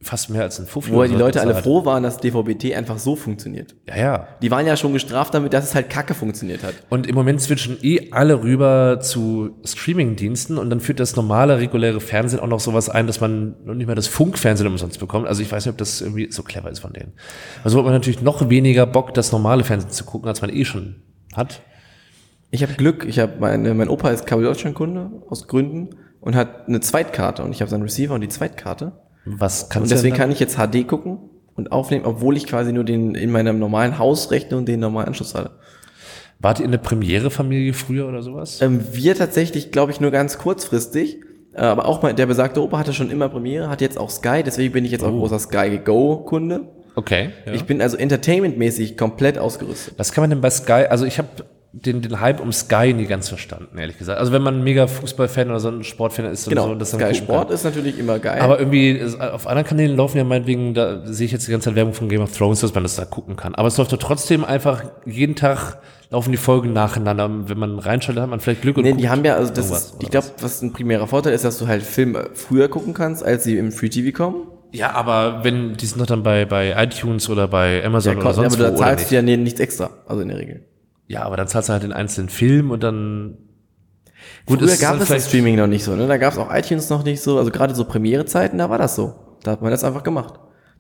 [0.05, 3.17] fast mehr als ein Fuffi Wo die Leute alle froh waren, dass DVB-T einfach so
[3.17, 3.75] funktioniert.
[3.89, 4.29] Ja, ja.
[4.43, 6.75] Die waren ja schon gestraft damit, dass es halt kacke funktioniert hat.
[6.91, 12.01] Und im Moment switchen eh alle rüber zu Streaming-Diensten und dann führt das normale, reguläre
[12.01, 15.27] Fernsehen auch noch sowas ein, dass man nicht mehr das Funkfernsehen umsonst bekommt.
[15.27, 17.15] Also ich weiß nicht, ob das irgendwie so clever ist von denen.
[17.65, 20.65] Also hat man natürlich noch weniger Bock, das normale Fernsehen zu gucken, als man eh
[20.65, 20.97] schon
[21.35, 21.63] hat.
[22.51, 25.91] Ich habe Glück, ich habe meine, mein Opa ist Kabel Deutschland Kunde aus Gründen
[26.21, 28.93] und hat eine Zweitkarte und ich habe seinen Receiver und die Zweitkarte
[29.25, 31.19] Was und kannst du deswegen kann ich jetzt HD gucken
[31.57, 35.09] und aufnehmen, obwohl ich quasi nur den in meinem normalen Haus rechne und den normalen
[35.09, 35.53] Anschluss hatte.
[36.41, 38.61] Wart ihr eine Premiere-Familie früher oder sowas?
[38.61, 41.19] Ähm, wir tatsächlich, glaube ich, nur ganz kurzfristig.
[41.55, 44.43] Äh, Aber auch mal, der besagte Opa hatte schon immer Premiere, hat jetzt auch Sky,
[44.45, 46.69] deswegen bin ich jetzt auch großer Sky Go-Kunde.
[46.97, 47.31] Okay.
[47.47, 47.53] Ja.
[47.53, 49.95] Ich bin also entertainmentmäßig komplett ausgerüstet.
[49.97, 51.29] Was kann man denn bei Sky, also ich habe
[51.77, 54.21] den, den Hype um Sky nie ganz verstanden, ehrlich gesagt.
[54.21, 57.01] Also wenn man ein mega Fußballfan oder so ein Sportfan ist, Genau, so, das dann
[57.01, 57.55] Sky Sport kann.
[57.55, 58.41] ist natürlich immer geil.
[58.41, 61.71] Aber irgendwie, ist, auf anderen Kanälen laufen ja meinetwegen, da sehe ich jetzt die ganze
[61.71, 63.57] Zeit Werbung von Game of Thrones, dass man das da gucken kann.
[63.57, 65.79] Aber es läuft doch trotzdem einfach, jeden Tag
[66.11, 67.29] laufen die Folgen nacheinander.
[67.49, 69.95] Wenn man reinschaltet, hat man vielleicht Glück und Nee, die haben ja, also das ist,
[70.01, 73.43] ich glaube, was ein primärer Vorteil ist, dass du halt Filme früher gucken kannst, als
[73.43, 74.47] sie im Free TV kommen.
[74.71, 78.27] Ja, aber wenn, die sind doch dann bei, bei iTunes oder bei Amazon Ja, oder
[78.27, 80.63] aber sonst wo, da oder zahlst du ja nee, nichts extra, also in der Regel.
[81.07, 83.37] Ja, aber dann zahlst du halt den einzelnen Film und dann,
[84.47, 86.07] gut, Früher gab dann es das Streaming noch nicht so, ne?
[86.07, 88.97] Da gab es auch iTunes noch nicht so, also gerade so Premiere-Zeiten, da war das
[88.97, 89.15] so.
[89.43, 90.35] Da hat man das einfach gemacht.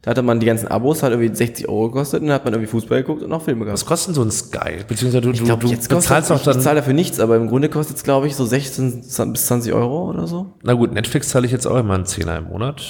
[0.04, 2.52] Da hatte man die ganzen Abos, hat irgendwie 60 Euro gekostet und dann hat man
[2.52, 3.80] irgendwie Fußball geguckt und noch Filme gehabt.
[3.80, 4.84] Was kostet denn so ein Sky?
[4.86, 7.48] Beziehungsweise du, Ich du, jetzt bezahlst kostet, auch ich, dann, zahle dafür nichts, aber im
[7.48, 9.00] Grunde kostet es, glaube ich, so 16
[9.32, 10.52] bis 20 Euro oder so.
[10.62, 12.82] na gut, Netflix zahle ich jetzt auch immer einen Zehner im Monat.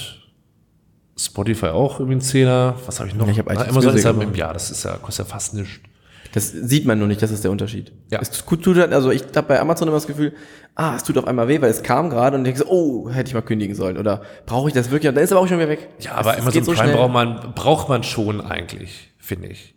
[1.17, 2.75] Spotify auch irgendwie einen Zehner.
[2.85, 3.25] Was habe ich noch?
[3.27, 4.21] Ja, ich hab Na, immer.
[4.23, 5.79] im Jahr, das ist ja, kostet ja fast nichts.
[6.35, 7.93] Das sieht man nur nicht, das ist der Unterschied.
[8.11, 8.19] Ja.
[8.21, 10.33] Es tut, tut halt, also ich habe bei Amazon immer das Gefühl,
[10.75, 13.09] ah, es tut auf einmal weh, weil es kam gerade und ich denke so, oh,
[13.09, 13.97] hätte ich mal kündigen sollen.
[13.97, 15.07] Oder brauche ich das wirklich?
[15.07, 15.87] Und dann ist aber auch schon wieder weg.
[15.99, 19.75] Ja, aber Es- Amazon so Prime braucht man, braucht man schon eigentlich, finde ich.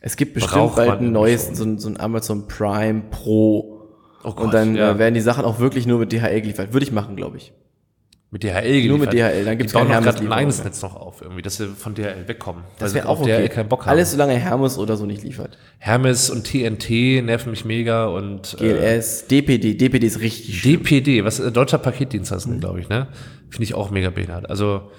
[0.00, 3.90] Es gibt bestimmt braucht bald ein neues, so ein, so ein Amazon Prime Pro.
[4.24, 4.92] Oh Gott, und dann ja.
[4.92, 6.72] äh, werden die Sachen auch wirklich nur mit DHL geliefert.
[6.72, 7.52] Würde ich machen, glaube ich.
[8.32, 8.88] Mit DHL geliefert.
[8.88, 10.62] Nur mit DHL, dann keine doch gerade ein eigenes.
[10.62, 12.62] Netz noch auf, irgendwie, dass sie von DHL wegkommen.
[12.78, 13.48] Das weil wäre auch DHL okay.
[13.48, 13.90] keinen Bock haben.
[13.90, 15.58] Alles, solange Hermes oder so nicht liefert.
[15.78, 20.78] Hermes und TNT nerven mich mega und äh, GLS, DPD, DPD ist richtig schön.
[20.84, 22.60] DPD, was äh, deutscher Paketdienst heißt, Mhm.
[22.60, 23.08] glaube ich, ne?
[23.48, 24.48] Finde ich auch mega behindert.
[24.48, 24.92] Also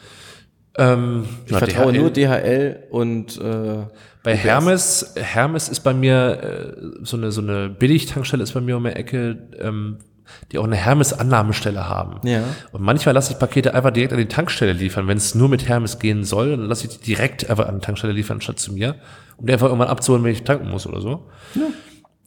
[0.77, 3.85] ähm, Ich vertraue nur DHL und äh,
[4.23, 8.75] Bei Hermes, Hermes ist bei mir äh, so eine so eine Billigtankstelle ist bei mir
[8.77, 9.99] um die Ecke, ähm,
[10.51, 12.19] die auch eine Hermes-Annahmestelle haben.
[12.27, 12.43] Ja.
[12.71, 15.67] Und manchmal lasse ich Pakete einfach direkt an die Tankstelle liefern, wenn es nur mit
[15.67, 18.73] Hermes gehen soll, dann lasse ich die direkt einfach an die Tankstelle liefern statt zu
[18.73, 18.95] mir,
[19.37, 21.27] um die einfach irgendwann abzuholen, wenn ich tanken muss oder so.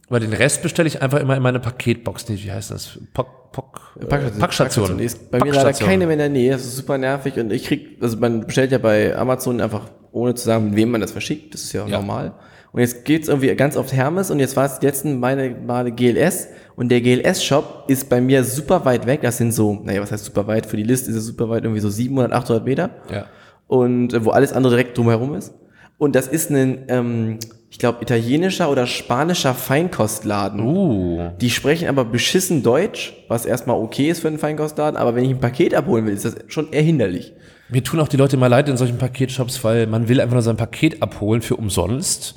[0.08, 2.28] Weil den Rest bestelle ich einfach immer in meine Paketbox.
[2.28, 2.98] Nee, wie heißt das?
[3.14, 4.40] Pok, Pok, äh, Packstation.
[4.40, 4.98] Packstation.
[4.98, 5.88] Ist bei mir leider Packstation.
[5.88, 6.52] keine mehr in der Nähe.
[6.52, 10.34] Das ist super nervig und ich krieg, also man bestellt ja bei Amazon einfach, ohne
[10.34, 11.54] zu sagen, mit wem man das verschickt.
[11.54, 11.96] Das ist ja, Ja.
[11.98, 12.34] normal.
[12.74, 16.48] Und jetzt geht's irgendwie ganz oft Hermes und jetzt war es letzten meine Male GLS
[16.74, 19.20] Und der GLS-Shop ist bei mir super weit weg.
[19.22, 20.66] Das sind so, naja, was heißt super weit?
[20.66, 22.90] Für die Liste ist es super weit, irgendwie so 700, 800 Meter.
[23.12, 23.26] Ja.
[23.68, 25.54] Und äh, wo alles andere direkt drumherum ist.
[25.98, 27.38] Und das ist ein, ähm,
[27.70, 30.60] ich glaube, italienischer oder spanischer Feinkostladen.
[30.60, 31.30] Uh.
[31.40, 34.98] Die sprechen aber beschissen Deutsch, was erstmal okay ist für einen Feinkostladen.
[34.98, 37.34] Aber wenn ich ein Paket abholen will, ist das schon eher hinderlich.
[37.68, 40.42] Mir tun auch die Leute mal leid in solchen Paketshops, weil man will einfach nur
[40.42, 42.34] sein Paket abholen für umsonst.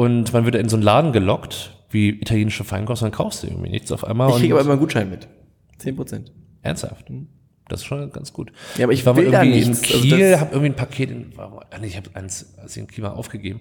[0.00, 3.68] Und man wird in so einen Laden gelockt, wie italienische Feinkost, dann kaufst du irgendwie
[3.68, 4.30] nichts auf einmal.
[4.30, 5.28] Ich kriege aber immer einen Gutschein mit.
[5.78, 6.32] 10 Prozent.
[6.62, 7.06] Ernsthaft?
[7.68, 8.50] Das ist schon ganz gut.
[8.78, 9.88] Ja, aber ich war mal will da irgendwie nichts.
[9.88, 12.54] in Also Kiel, das- habe irgendwie ein Paket in, war, ah, nee, ich habe eins,
[12.62, 13.60] als ich in Kiel mal aufgegeben.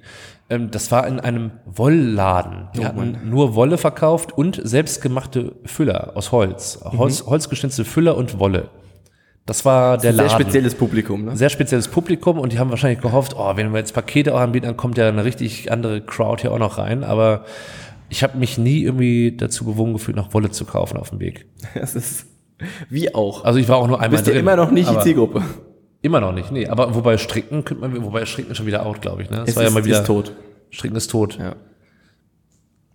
[0.49, 2.69] Ähm, das war in einem Wollladen.
[2.75, 6.79] Die Oh, hatten nur Wolle verkauft und selbstgemachte Füller aus Holz.
[6.91, 6.97] Mhm.
[6.99, 8.69] Holz holzgeschnitzte Füller und Wolle.
[9.49, 10.29] Das war der Sehr Laden.
[10.41, 11.35] spezielles Publikum, ne?
[11.35, 14.67] Sehr spezielles Publikum und die haben wahrscheinlich gehofft, oh, wenn wir jetzt Pakete auch anbieten,
[14.67, 17.03] dann kommt ja eine richtig andere Crowd hier auch noch rein.
[17.03, 17.45] Aber
[18.09, 21.47] ich habe mich nie irgendwie dazu bewogen gefühlt, noch Wolle zu kaufen auf dem Weg.
[21.73, 22.27] Das ist
[22.89, 23.43] wie auch.
[23.45, 24.41] Also ich war auch nur einmal Bist ja drin.
[24.41, 25.41] immer noch nicht die Zielgruppe.
[26.01, 26.67] Immer noch nicht, nee.
[26.67, 29.29] Aber wobei Stricken könnte man, wobei Stricken ist schon wieder out, glaube ich.
[29.29, 29.37] Ne?
[29.37, 30.33] Das Es war ja ist- mal wieder ist tot.
[30.69, 31.37] Stricken ist tot.
[31.39, 31.55] Ja.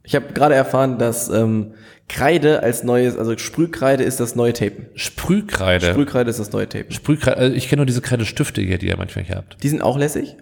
[0.04, 1.72] Ich habe gerade erfahren, dass ähm,
[2.08, 4.86] Kreide als neues, also Sprühkreide ist das neue Tapen.
[4.94, 5.86] Sprühkreide.
[5.86, 6.92] Sprühkreide ist das neue Tapen.
[6.92, 7.38] Sprühkreide.
[7.38, 9.62] Also ich kenne nur diese Kreidestifte hier, die ihr manchmal hier habt.
[9.62, 10.36] Die sind auch lässig,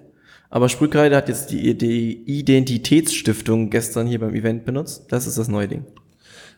[0.50, 5.06] aber Sprühkreide hat jetzt die, die Identitätsstiftung gestern hier beim Event benutzt.
[5.10, 5.84] Das ist das neue Ding.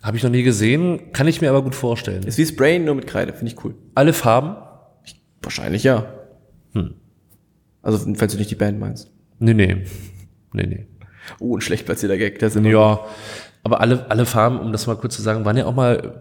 [0.03, 2.25] Habe ich noch nie gesehen, kann ich mir aber gut vorstellen.
[2.25, 3.33] Ist wie Spray, nur mit Kreide.
[3.33, 3.75] Finde ich cool.
[3.95, 4.57] Alle Farben?
[5.43, 6.13] Wahrscheinlich ja.
[7.83, 9.11] Also, falls du nicht die Band meinst.
[9.39, 9.85] Nee, nee.
[10.55, 10.87] Nee, nee.
[11.39, 12.41] Oh, ein schlecht platzierter Gag.
[12.41, 13.01] Ist immer Ja.
[13.67, 16.21] Aber alle, alle Farben, um das mal kurz zu sagen, waren ja auch mal,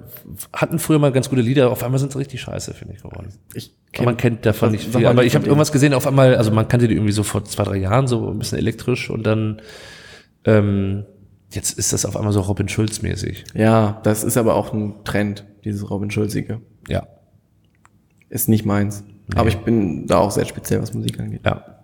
[0.54, 3.34] hatten früher mal ganz gute Lieder, auf einmal sind sie richtig scheiße, finde ich geworden.
[3.54, 5.06] Ich Aber man kennt davon nicht viel.
[5.06, 7.64] Aber ich habe irgendwas gesehen, auf einmal, also man kannte die irgendwie so vor zwei,
[7.64, 9.62] drei Jahren, so ein bisschen elektrisch und dann
[10.46, 11.04] ähm,
[11.52, 13.44] jetzt ist das auf einmal so Robin Schulz-mäßig.
[13.54, 16.62] Ja, das ist aber auch ein Trend, dieses Robin Schulzige.
[16.88, 17.08] Ja.
[18.30, 19.04] Ist nicht meins.
[19.36, 21.42] Aber ich bin da auch sehr speziell, was Musik angeht.
[21.46, 21.84] Ja.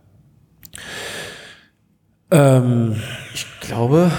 [2.32, 2.96] Ähm,
[3.34, 4.12] Ich glaube,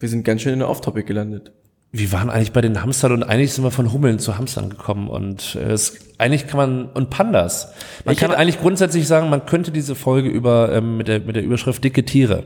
[0.00, 1.52] wir sind ganz schön in der Off-Topic gelandet.
[1.92, 5.08] wir waren eigentlich bei den Hamstern und eigentlich sind wir von Hummeln zu Hamstern gekommen
[5.08, 7.72] und äh, es, eigentlich kann man und Pandas.
[8.04, 11.36] Man Ich kann eigentlich grundsätzlich sagen, man könnte diese Folge über ähm, mit der mit
[11.36, 12.44] der Überschrift dicke Tiere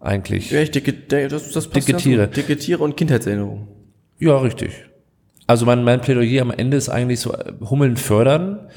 [0.00, 0.50] eigentlich.
[0.50, 2.26] Ja, ich dicke, das, das passt Dicke Tiere.
[2.26, 2.36] Gut.
[2.36, 3.68] Dicke Tiere und Kindheitserinnerungen.
[4.18, 4.72] Ja, richtig.
[5.46, 8.68] Also mein, mein Plädoyer am Ende ist eigentlich so, äh, Hummeln fördern,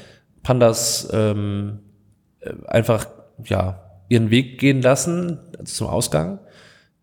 [0.42, 1.80] Pandas ähm,
[2.40, 3.08] äh, einfach,
[3.44, 6.38] ja, ihren Weg gehen lassen also zum Ausgang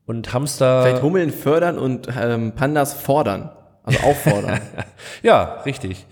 [0.06, 0.84] und Hamster...
[0.84, 3.52] Vielleicht Hummeln fördern und ähm, Pandas fordern.
[3.84, 4.62] Also auffordern.
[5.22, 6.06] Ja, richtig.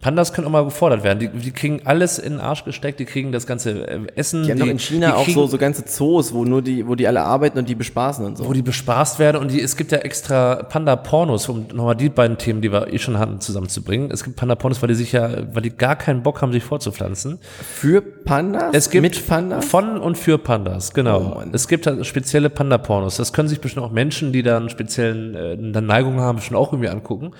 [0.00, 1.18] Pandas können auch mal gefordert werden.
[1.18, 4.44] Die, die kriegen alles in den Arsch gesteckt, die kriegen das ganze äh, Essen.
[4.44, 6.94] Die haben doch in China die auch so, so ganze Zoos, wo nur die, wo
[6.94, 8.46] die alle arbeiten und die bespaßen und so.
[8.46, 12.36] wo die bespaßt werden und die, es gibt ja extra Panda-Pornos, um nochmal die beiden
[12.36, 14.10] Themen, die wir eh schon hatten, zusammenzubringen.
[14.10, 17.38] Es gibt Panda-Pornos, weil die sich ja, weil die gar keinen Bock haben, sich vorzupflanzen.
[17.62, 18.74] Für Pandas?
[18.74, 19.64] Es gibt mit Pandas?
[19.64, 21.38] von und für Pandas, genau.
[21.38, 23.16] Oh es gibt halt spezielle Panda-Pornos.
[23.16, 26.56] Das können sich bestimmt auch Menschen, die da einen speziellen äh, eine Neigung haben, schon
[26.56, 27.32] auch irgendwie angucken.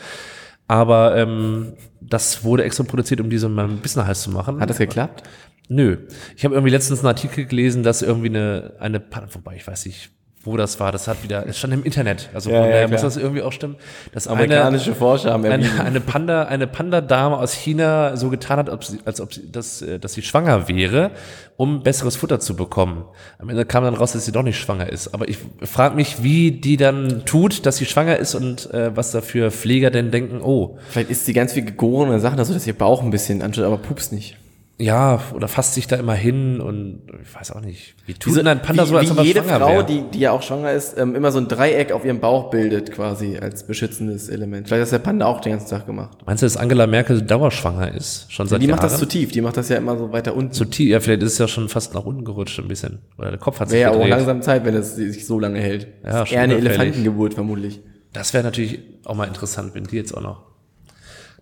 [0.68, 4.60] Aber ähm, das wurde extra produziert, um diese mal ein bisschen heiß zu machen.
[4.60, 5.22] Hat das geklappt?
[5.68, 5.98] Nö.
[6.36, 9.02] Ich habe irgendwie letztens einen Artikel gelesen, dass irgendwie eine, eine
[9.32, 10.10] wobei ich weiß nicht,
[10.46, 12.30] wo das war, das hat wieder, es stand im Internet.
[12.32, 12.92] Also Ja, von ja, daher klar.
[12.92, 13.76] muss das irgendwie auch stimmen.
[14.12, 18.84] Dass Amerikanische Forscher haben eine, eine Panda, eine Panda-Dame aus China so getan hat, ob
[18.84, 21.10] sie, als ob sie, dass, äh, dass sie schwanger wäre,
[21.56, 23.04] um besseres Futter zu bekommen.
[23.38, 25.12] Am Ende kam dann raus, dass sie doch nicht schwanger ist.
[25.14, 29.10] Aber ich frage mich, wie die dann tut, dass sie schwanger ist und äh, was
[29.10, 32.48] dafür Pfleger denn denken, oh, Vielleicht ist sie ganz viel gegoren und dann sagt das
[32.48, 34.36] so, dass ihr Bauch ein bisschen anschaut, aber pups nicht.
[34.78, 37.94] Ja, oder fasst sich da immer hin und ich weiß auch nicht.
[38.04, 40.32] Wie tut denn ein Panda wie, so, als wie ob jede Frau, die, die ja
[40.32, 44.28] auch schwanger ist, ähm, immer so ein Dreieck auf ihrem Bauch bildet, quasi als beschützendes
[44.28, 44.68] Element.
[44.68, 46.18] Vielleicht hat der Panda auch den ganzen Tag gemacht.
[46.26, 48.30] Meinst du, dass Angela Merkel dauerschwanger ist?
[48.30, 48.76] Schon seit Die Jahren?
[48.76, 50.52] macht das zu tief, die macht das ja immer so weiter unten.
[50.52, 50.90] zu tief.
[50.90, 52.98] Ja, vielleicht ist es ja schon fast nach unten gerutscht ein bisschen.
[53.16, 55.58] Oder der Kopf hat sich Wäre ja auch langsam Zeit, wenn es sich so lange
[55.58, 55.86] hält.
[56.04, 56.54] Ja, Das ist schon eher eine.
[56.56, 57.80] Elefantengeburt vermutlich.
[58.12, 60.42] Das wäre natürlich auch mal interessant, wenn die jetzt auch noch.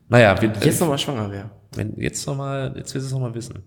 [0.09, 1.50] Naja, wir, Jetzt nochmal schwanger wäre.
[1.74, 3.62] wenn jetzt noch mal, jetzt willst du es noch mal wissen.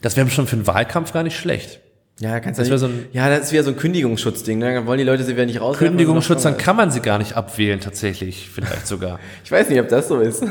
[0.00, 1.80] Das wäre schon für einen Wahlkampf gar nicht schlecht.
[2.20, 4.58] Ja, kannst Das nicht, so ein- ja, das ist wieder so ein Kündigungsschutzding.
[4.58, 4.74] Ne?
[4.74, 5.78] Dann wollen die Leute sie wieder nicht raus.
[5.78, 9.18] Kündigungsschutz, dann kann man sie gar nicht abwählen, tatsächlich, vielleicht sogar.
[9.44, 10.44] Ich weiß nicht, ob das so ist.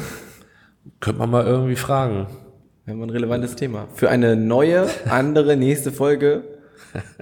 [1.00, 2.28] Könnte man mal irgendwie fragen.
[2.86, 3.88] Wir haben ein relevantes Thema.
[3.94, 6.44] Für eine neue, andere, nächste Folge,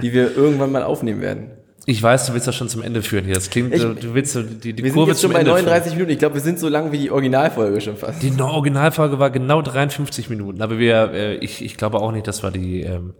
[0.02, 1.52] die wir irgendwann mal aufnehmen werden.
[1.90, 3.34] Ich weiß, du willst das schon zum Ende führen hier.
[3.34, 5.34] Das klingt, Ich- du, du willst so die, die Wir sind Kurve jetzt schon zum
[5.34, 5.66] bei Ende führen.
[5.66, 6.12] 39 Minuten.
[6.12, 8.22] Ich glaube, wir sind so lang wie die Originalfolge schon fast.
[8.22, 12.44] Die Originalfolge war genau 53 Minuten, aber wir, äh, ich, ich glaube auch nicht, dass
[12.44, 13.16] wir die, ähm,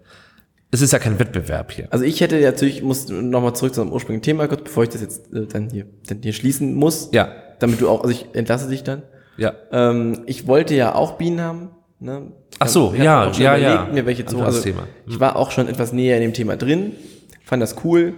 [0.70, 1.88] Es ist ja kein Wettbewerb hier.
[1.90, 4.90] Also ich hätte natürlich, ich muss nochmal zurück zu unserem ursprünglichen Thema, kurz, bevor ich
[4.90, 7.10] das jetzt äh, dann hier, dann hier schließen muss.
[7.12, 7.30] Ja.
[7.58, 9.02] Damit du auch, also ich entlasse dich dann.
[9.38, 9.54] Ja.
[9.72, 11.70] Ähm, ich wollte ja auch Bienen haben.
[12.00, 12.34] Ne?
[12.60, 13.94] Ach so, Ich ja, schon ja, überlegt, ja.
[13.94, 14.82] Mir welche zu, also Thema.
[14.82, 14.88] Hm.
[15.08, 16.92] Ich war auch schon etwas näher in dem Thema drin,
[17.44, 18.14] fand das cool.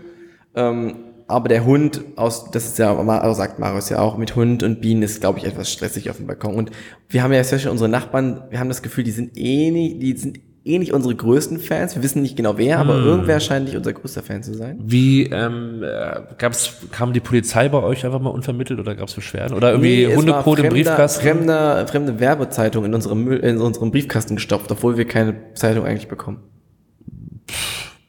[0.56, 0.96] Ähm,
[1.28, 4.82] aber der Hund aus, das ist ja, also sagt Marius ja auch, mit Hund und
[4.82, 6.56] Bienen ist, glaube ich, etwas stressig auf dem Balkon.
[6.56, 6.72] Und
[7.08, 10.18] wir haben ja especially unsere Nachbarn, wir haben das Gefühl, die sind eh nicht, die
[10.18, 11.96] sind eh nicht unsere größten Fans.
[11.96, 13.06] Wir wissen nicht genau wer, aber Hm.
[13.06, 14.78] irgendwer scheint nicht unser größter Fan zu sein.
[14.84, 19.56] Wie ähm, äh, gab's, kam die Polizei bei euch einfach mal unvermittelt oder gab's Beschwerden?
[19.56, 21.22] Oder irgendwie Nee, Hundekot im Briefkasten?
[21.24, 26.40] Fremder, fremde Werbezeitung in unserem, in unserem Briefkasten gestopft, obwohl wir keine Zeitung eigentlich bekommen.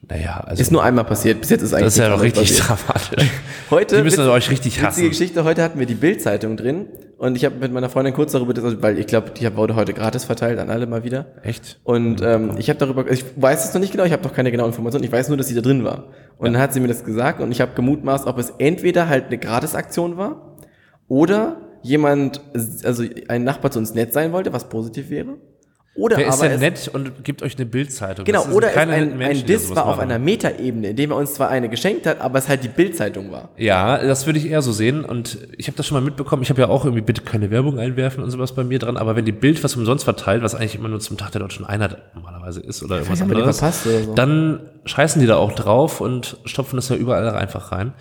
[0.09, 1.39] Naja, also Ist nur einmal passiert.
[1.41, 3.31] Bis jetzt ist eigentlich das ist ja doch richtig anderes dramatisch.
[3.69, 5.09] Heute Die müssen witz- euch richtig Witzige hassen.
[5.09, 6.87] Geschichte, heute hatten wir die Bild-Zeitung drin
[7.17, 10.25] und ich habe mit meiner Freundin kurz darüber, weil ich glaube, die wurde heute gratis
[10.25, 11.27] verteilt an alle mal wieder.
[11.41, 11.79] Echt?
[11.83, 14.51] Und ähm, ich habe darüber, ich weiß es noch nicht genau, ich habe noch keine
[14.51, 16.09] genaue Information, ich weiß nur, dass sie da drin war.
[16.37, 19.27] Und dann hat sie mir das gesagt und ich habe gemutmaßt, ob es entweder halt
[19.27, 20.57] eine Gratisaktion war
[21.07, 22.41] oder jemand,
[22.83, 25.37] also ein Nachbar zu uns nett sein wollte, was positiv wäre.
[25.95, 28.25] Oder Wer ist es, nett und gibt euch eine Bildzeitung?
[28.25, 30.09] Genau, oder keine ein, Menschen, ein Diss war auf machen.
[30.09, 33.49] einer Metaebene, indem er uns zwar eine geschenkt hat, aber es halt die Bildzeitung war.
[33.57, 35.05] Ja, das würde ich eher so sehen.
[35.05, 36.41] Und ich habe das schon mal mitbekommen.
[36.41, 38.97] Ich habe ja auch irgendwie bitte keine Werbung einwerfen und sowas bei mir dran.
[38.97, 41.63] Aber wenn die Bild was umsonst verteilt, was eigentlich immer nur zum Tag der deutschen
[41.63, 44.13] Einheit normalerweise ist oder irgendwas wir die anderes, verpasst oder so.
[44.15, 47.93] dann scheißen die da auch drauf und stopfen das ja überall einfach rein.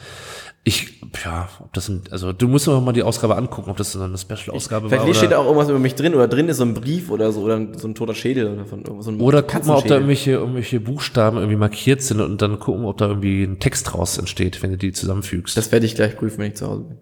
[0.64, 3.92] Ich, ja, ob das ein, also du musst aber mal die Ausgabe angucken, ob das
[3.92, 4.90] so eine Special-Ausgabe war.
[4.90, 7.10] Vielleicht Oder, steht da auch irgendwas über mich drin oder drin ist so ein Brief
[7.10, 8.84] oder so oder so ein toter Schädel oder von.
[9.02, 12.60] So ein oder guck mal, ob da irgendwelche, irgendwelche Buchstaben irgendwie markiert sind und dann
[12.60, 15.56] gucken, ob da irgendwie ein Text draus entsteht, wenn du die zusammenfügst.
[15.56, 16.98] Das werde ich gleich prüfen, wenn ich zu Hause bin.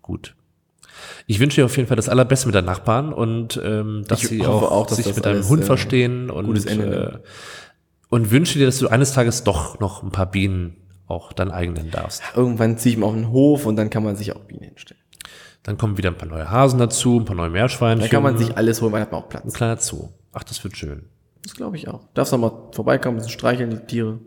[0.00, 0.36] Gut.
[1.26, 4.28] Ich wünsche dir auf jeden Fall das Allerbeste mit deinen Nachbarn und ähm, dass Ich
[4.28, 7.18] sie auch, auch, dass sich mit deinem Hund äh, verstehen und äh,
[8.08, 10.76] und wünsche dir, dass du eines Tages doch noch ein paar Bienen
[11.08, 12.22] auch dein eigen nennen darfst.
[12.36, 15.02] Irgendwann ziehe ich mal auf den Hof und dann kann man sich auch Bienen hinstellen.
[15.64, 18.00] Dann kommen wieder ein paar neue Hasen dazu, ein paar neue Meerschweinchen.
[18.00, 19.52] Dann kann man sich alles holen, weil hat man auch ein Platz.
[19.54, 20.08] kleiner Zoo.
[20.32, 21.06] Ach, das wird schön.
[21.42, 22.00] Das glaube ich auch.
[22.14, 24.18] Darfst auch mal vorbeikommen, ein bisschen streicheln, die Tiere.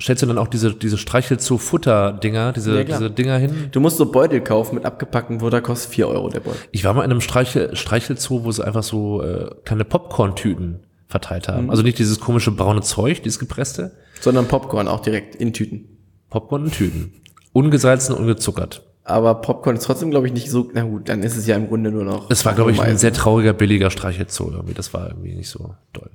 [0.00, 3.68] Stellst du dann auch diese, diese Streichelzoo-Futter-Dinger, diese, Ja, diese Dinger hin?
[3.70, 6.58] Du musst so Beutel kaufen mit abgepacktem Futter, kostet 4 Euro der Beutel.
[6.72, 11.46] Ich war mal in einem Streichel, Streichelzoo, wo sie einfach so äh, kleine Popcorn-Tüten verteilt
[11.48, 11.52] Mhm.
[11.52, 11.70] haben.
[11.70, 15.93] Also nicht dieses komische braune Zeug, dieses gepresste, Sondern Popcorn auch direkt in Tüten.
[16.34, 17.12] Popcorn in Tüten.
[17.52, 18.82] Ungesalzen, ungezuckert.
[19.04, 21.68] Aber Popcorn ist trotzdem, glaube ich, nicht so, na gut, dann ist es ja im
[21.68, 22.28] Grunde nur noch.
[22.28, 24.74] Es war, glaube ich, ein sehr trauriger, billiger Streichelzoo irgendwie.
[24.74, 26.10] Das war irgendwie nicht so doll.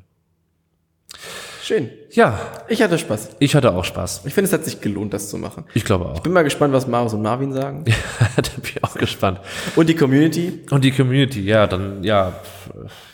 [1.64, 1.90] Schön.
[2.12, 3.38] Ja, Ich hatte Spaß.
[3.40, 4.24] ich hatte auch Spaß.
[4.26, 5.64] Ich finde, es hat sich gelohnt, das zu machen.
[5.74, 6.20] Ich glaube auch.
[6.20, 7.86] Bin mal gespannt, was Marius und Marvin sagen.
[8.36, 9.40] da bin ich auch gespannt.
[9.78, 10.60] Und die Community.
[10.70, 12.34] Und die Community, ja, dann, ja,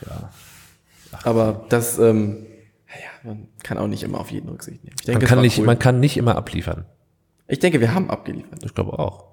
[0.10, 0.30] ja.
[1.22, 2.48] Aber das, ähm,
[2.88, 4.96] ja, man kann auch nicht immer auf jeden Rücksicht nehmen.
[5.00, 5.66] Ich denke, Man kann, nicht, cool.
[5.66, 6.86] man kann nicht immer abliefern.
[7.48, 8.64] Ich denke, wir haben abgeliefert.
[8.64, 9.26] Ich glaube auch.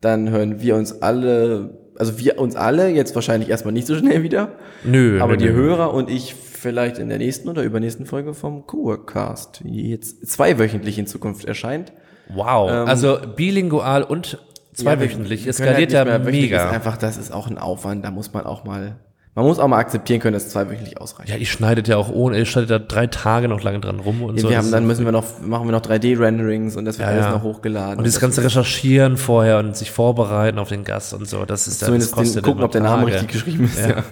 [0.00, 4.22] Dann hören wir uns alle, also wir uns alle jetzt wahrscheinlich erstmal nicht so schnell
[4.22, 4.52] wieder.
[4.84, 5.52] Nö, Aber nö, die nö.
[5.54, 10.98] Hörer und ich vielleicht in der nächsten oder übernächsten Folge vom Coworkcast, die jetzt zweiwöchentlich
[10.98, 11.92] in Zukunft erscheint.
[12.28, 12.70] Wow.
[12.70, 14.38] Ähm, also bilingual und
[14.74, 15.44] zweiwöchentlich.
[15.44, 16.70] wir es können halt skaliert ja wöchentlich, Ist mega.
[16.70, 18.96] einfach, das ist auch ein Aufwand, da muss man auch mal,
[19.38, 21.28] man muss auch mal akzeptieren können, dass zweiwöchentlich ausreicht.
[21.30, 24.20] Ja, ihr schneidet ja auch ohne, ihr schneidet da drei Tage noch lange dran rum
[24.22, 24.48] und so.
[24.48, 27.14] wir Das haben, dann müssen wir noch, machen wir noch 3D-Renderings und das wird Ja,
[27.14, 27.30] alles ja.
[27.32, 27.98] noch hochgeladen.
[27.98, 31.44] und dieses das ganze wird- Recherchieren vorher und sich vorbereiten auf den Gast und so,
[31.44, 33.14] das ist Zumindest das den, gucken, ob der Name Tage.
[33.14, 33.78] richtig geschrieben ist.
[33.78, 33.88] Ja.
[33.88, 34.04] Ja.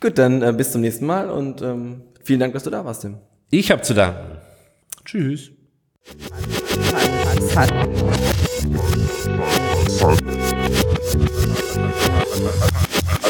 [0.00, 3.02] Gut, dann äh, bis zum nächsten Mal und ähm, vielen Dank, dass du da warst,
[3.02, 3.18] Tim.
[3.50, 4.18] Ich habe zu danken.
[5.04, 5.50] Tschüss.